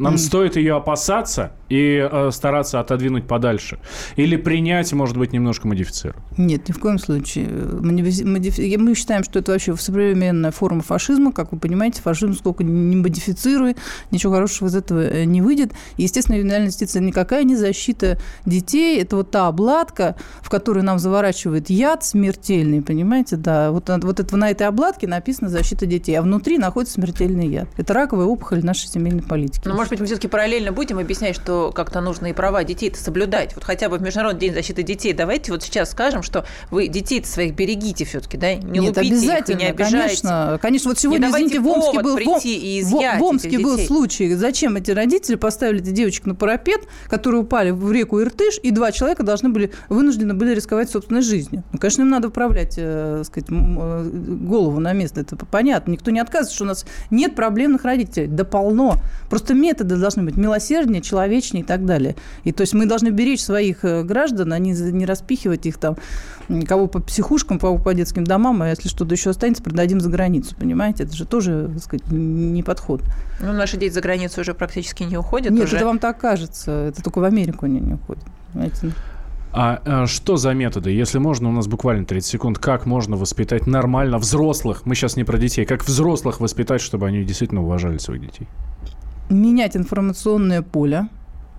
Нам 0.00 0.14
mm. 0.14 0.18
стоит 0.18 0.56
ее 0.56 0.76
опасаться 0.76 1.52
и 1.68 2.08
э, 2.10 2.30
стараться 2.32 2.80
отодвинуть 2.80 3.28
подальше. 3.28 3.78
Или 4.16 4.36
принять, 4.36 4.92
может 4.94 5.16
быть, 5.16 5.32
немножко 5.32 5.68
модифицировать. 5.68 6.22
Нет, 6.38 6.68
ни 6.68 6.72
в 6.72 6.80
коем 6.80 6.98
случае. 6.98 7.48
Модифи... 7.48 8.76
Мы 8.76 8.94
считаем, 8.94 9.24
что 9.24 9.38
это 9.38 9.52
вообще 9.52 9.76
современная 9.76 10.50
форма 10.52 10.82
фашизма. 10.82 11.32
Как 11.32 11.52
вы 11.52 11.58
понимаете, 11.58 12.00
фашизм 12.00 12.34
сколько 12.34 12.64
не 12.64 12.96
модифицируй, 12.96 13.76
ничего 14.10 14.32
хорошего 14.32 14.68
из 14.68 14.74
этого 14.74 15.00
э, 15.00 15.24
не 15.24 15.42
выйдет. 15.42 15.72
естественно, 15.98 16.36
ювенальная 16.36 16.68
юстиция 16.68 17.02
никакая 17.02 17.44
не 17.44 17.54
защита 17.54 18.18
детей. 18.46 19.00
Это 19.00 19.16
вот 19.16 19.30
та 19.30 19.48
обладка, 19.48 20.16
в 20.40 20.48
которую 20.48 20.84
нам 20.84 20.98
заворачивает 20.98 21.68
яд 21.68 22.04
смертельный, 22.04 22.80
понимаете? 22.80 23.36
Да, 23.36 23.70
вот, 23.70 23.88
вот 23.88 24.18
это, 24.18 24.36
на 24.36 24.50
этой 24.50 24.66
обладке 24.66 25.06
написано 25.06 25.50
«защита 25.50 25.84
детей», 25.84 26.14
а 26.14 26.22
внутри 26.22 26.56
находится 26.56 26.94
смертельный 26.94 27.48
яд. 27.48 27.68
Это 27.76 27.92
раковая 27.92 28.26
опухоль 28.26 28.64
нашей 28.64 28.88
семейной 28.88 29.22
политики. 29.22 29.68
Ну, 29.68 29.76
может 29.90 29.98
быть, 29.98 30.00
мы 30.00 30.06
все-таки 30.06 30.28
параллельно 30.28 30.70
будем 30.72 30.98
объяснять, 30.98 31.34
что 31.34 31.72
как-то 31.72 32.00
нужно 32.00 32.26
и 32.26 32.32
права 32.32 32.62
детей-то 32.62 32.96
соблюдать. 32.98 33.54
Вот 33.54 33.64
хотя 33.64 33.88
бы 33.88 33.98
в 33.98 34.02
Международный 34.02 34.40
день 34.40 34.54
защиты 34.54 34.84
детей 34.84 35.12
давайте 35.12 35.50
вот 35.50 35.64
сейчас 35.64 35.90
скажем, 35.90 36.22
что 36.22 36.44
вы 36.70 36.86
детей-то 36.86 37.26
своих 37.26 37.54
берегите 37.54 38.04
все-таки, 38.04 38.36
да? 38.36 38.54
Не 38.54 38.78
Нет, 38.78 38.96
лупите 38.96 39.14
обязательно, 39.14 39.56
их 39.56 39.60
и 39.60 39.64
не 39.64 39.70
обижайте. 39.70 40.22
Конечно, 40.22 40.58
конечно. 40.62 40.90
Вот 40.90 40.98
сегодня, 40.98 41.26
не 41.26 41.32
извините, 41.32 41.60
в 41.60 41.66
Омске 41.66 42.02
был, 42.02 42.16
прийти 42.16 42.78
и 42.78 42.82
в, 42.84 42.90
в 42.90 43.22
Омске 43.22 43.58
был 43.58 43.78
случай. 43.78 44.32
Зачем 44.34 44.76
эти 44.76 44.92
родители 44.92 45.34
поставили 45.34 45.80
этих 45.80 45.92
девочек 45.92 46.26
на 46.26 46.34
парапет, 46.34 46.82
которые 47.08 47.42
упали 47.42 47.70
в 47.70 47.90
реку 47.90 48.20
Иртыш, 48.20 48.60
и 48.62 48.70
два 48.70 48.92
человека 48.92 49.24
должны 49.24 49.48
были, 49.48 49.72
вынуждены 49.88 50.34
были 50.34 50.54
рисковать 50.54 50.90
собственной 50.90 51.22
жизнью? 51.22 51.64
Ну, 51.72 51.78
конечно, 51.78 52.02
им 52.02 52.10
надо 52.10 52.28
управлять, 52.28 52.74
э, 52.76 53.22
сказать, 53.24 53.50
э, 53.50 54.10
голову 54.12 54.78
на 54.78 54.92
место. 54.92 55.20
Это 55.20 55.36
понятно. 55.36 55.90
Никто 55.90 56.10
не 56.10 56.20
отказывает, 56.20 56.54
что 56.54 56.64
у 56.64 56.68
нас 56.68 56.86
нет 57.10 57.34
проблемных 57.34 57.84
родителей. 57.84 58.28
Да 58.28 58.44
полно. 58.44 58.96
Просто 59.28 59.54
методы 59.80 60.00
должны 60.00 60.22
быть 60.22 60.36
милосерднее, 60.36 61.02
человечнее 61.02 61.62
и 61.62 61.66
так 61.66 61.84
далее. 61.84 62.16
И 62.44 62.52
то 62.52 62.62
есть 62.62 62.74
мы 62.74 62.86
должны 62.86 63.08
беречь 63.08 63.42
своих 63.42 63.84
э, 63.84 64.02
граждан, 64.02 64.52
а 64.52 64.58
не, 64.58 64.72
не 64.72 65.06
распихивать 65.06 65.66
их 65.66 65.78
там, 65.78 65.96
кого 66.66 66.86
по 66.86 67.00
психушкам, 67.00 67.58
кого 67.58 67.78
по 67.78 67.94
детским 67.94 68.24
домам, 68.24 68.62
а 68.62 68.68
если 68.68 68.88
что-то 68.88 69.14
еще 69.14 69.30
останется, 69.30 69.62
продадим 69.62 70.00
за 70.00 70.10
границу, 70.10 70.54
понимаете? 70.58 71.04
Это 71.04 71.16
же 71.16 71.26
тоже, 71.26 71.70
так 71.72 71.82
сказать, 71.82 72.10
не 72.10 72.62
подход. 72.62 73.02
Ну, 73.40 73.52
наши 73.52 73.76
дети 73.76 73.92
за 73.92 74.00
границу 74.00 74.40
уже 74.40 74.54
практически 74.54 75.02
не 75.02 75.16
уходят. 75.16 75.52
Нет, 75.52 75.64
уже. 75.64 75.76
это 75.76 75.86
вам 75.86 75.98
так 75.98 76.18
кажется. 76.18 76.70
Это 76.88 77.02
только 77.02 77.20
в 77.20 77.24
Америку 77.24 77.66
они 77.66 77.80
не 77.80 77.94
уходят. 77.94 78.24
Понимаете? 78.52 78.92
А, 79.52 79.80
а 79.84 80.06
что 80.06 80.36
за 80.36 80.52
методы? 80.52 80.90
Если 80.90 81.18
можно, 81.18 81.48
у 81.48 81.52
нас 81.52 81.66
буквально 81.66 82.04
30 82.04 82.30
секунд. 82.30 82.58
Как 82.58 82.86
можно 82.86 83.16
воспитать 83.16 83.66
нормально 83.66 84.18
взрослых? 84.18 84.82
Мы 84.84 84.94
сейчас 84.94 85.16
не 85.16 85.24
про 85.24 85.38
детей. 85.38 85.64
Как 85.64 85.84
взрослых 85.84 86.40
воспитать, 86.40 86.80
чтобы 86.80 87.06
они 87.06 87.24
действительно 87.24 87.62
уважали 87.62 87.98
своих 87.98 88.20
детей? 88.20 88.46
Менять 89.30 89.76
информационное 89.76 90.62
поле, 90.62 91.08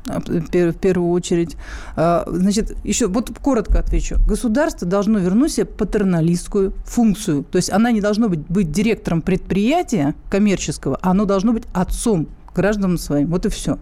а, 0.08 0.20
в 0.20 0.74
первую 0.74 1.12
очередь. 1.12 1.56
А, 1.96 2.24
значит, 2.28 2.76
еще 2.84 3.08
вот 3.08 3.32
коротко 3.40 3.80
отвечу. 3.80 4.18
Государство 4.28 4.88
должно 4.88 5.20
вернуть 5.20 5.54
себе 5.54 5.66
патерналистскую 5.66 6.74
функцию. 6.86 7.44
То 7.44 7.58
есть 7.58 7.72
она 7.72 7.92
не 7.92 8.02
должна 8.02 8.28
быть, 8.28 8.40
быть 8.40 8.72
директором 8.72 9.22
предприятия 9.22 10.16
коммерческого, 10.30 10.98
а 11.02 11.12
оно 11.12 11.26
должно 11.26 11.54
быть 11.54 11.64
отцом 11.74 12.28
гражданам 12.56 12.98
своим. 12.98 13.28
Вот 13.28 13.46
и 13.46 13.50
все. 13.50 13.78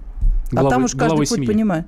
Головой, 0.52 0.67
а 0.67 0.75
там 0.75 0.84
уж 0.84 0.91
каждый 0.93 1.28
путь 1.28 1.47
понимает. 1.47 1.86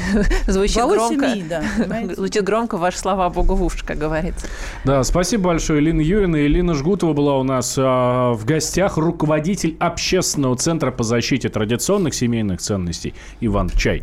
Звучит 0.46 0.82
громко. 0.84 1.30
Семьи, 1.30 1.44
да, 1.48 1.62
Звучит 2.14 2.44
громко, 2.44 2.76
ваши 2.76 2.98
слова 2.98 3.28
Богу 3.30 3.54
в 3.54 3.62
уши, 3.62 3.84
как 3.84 3.98
говорится. 3.98 4.46
Да, 4.84 5.02
спасибо 5.04 5.44
большое, 5.44 5.80
Элина 5.80 6.00
Юрьевна. 6.00 6.40
Элина 6.40 6.74
Жгутова 6.74 7.12
была 7.12 7.38
у 7.38 7.42
нас 7.42 7.76
а, 7.78 8.32
в 8.32 8.44
гостях, 8.44 8.96
руководитель 8.96 9.76
общественного 9.78 10.56
центра 10.56 10.90
по 10.90 11.04
защите 11.04 11.48
традиционных 11.48 12.14
семейных 12.14 12.60
ценностей 12.60 13.14
Иван 13.40 13.70
Чай. 13.70 14.02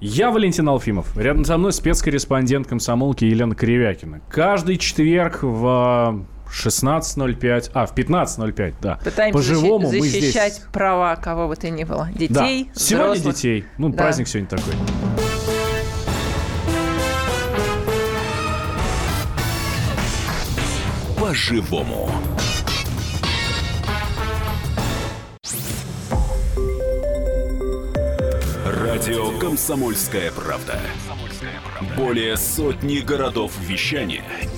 Я 0.00 0.30
Валентин 0.30 0.68
Алфимов. 0.68 1.16
Рядом 1.16 1.44
со 1.44 1.58
мной 1.58 1.72
спецкорреспондент 1.72 2.68
комсомолки 2.68 3.24
Елена 3.24 3.56
Кривякина. 3.56 4.20
Каждый 4.28 4.76
четверг 4.76 5.40
в 5.42 6.24
16.05, 6.52 7.70
а, 7.74 7.86
в 7.86 7.94
15.05, 7.94 8.74
да. 8.80 8.98
Пытаемся 9.04 9.38
По-живому 9.38 9.88
защищать 9.88 10.52
мы 10.52 10.56
здесь... 10.56 10.66
права 10.72 11.16
кого 11.16 11.48
бы 11.48 11.56
то 11.56 11.68
ни 11.70 11.84
было. 11.84 12.08
Детей, 12.14 12.70
да. 12.74 12.80
Сегодня 12.80 13.32
детей. 13.32 13.64
Ну, 13.76 13.90
да. 13.90 13.98
праздник 13.98 14.28
сегодня 14.28 14.48
такой. 14.48 14.74
По-живому. 21.20 22.10
Радио 28.66 29.38
«Комсомольская 29.38 30.32
правда». 30.32 30.80
Более 31.96 32.36
сотни 32.36 32.98
городов 32.98 33.52
вещания– 33.60 34.24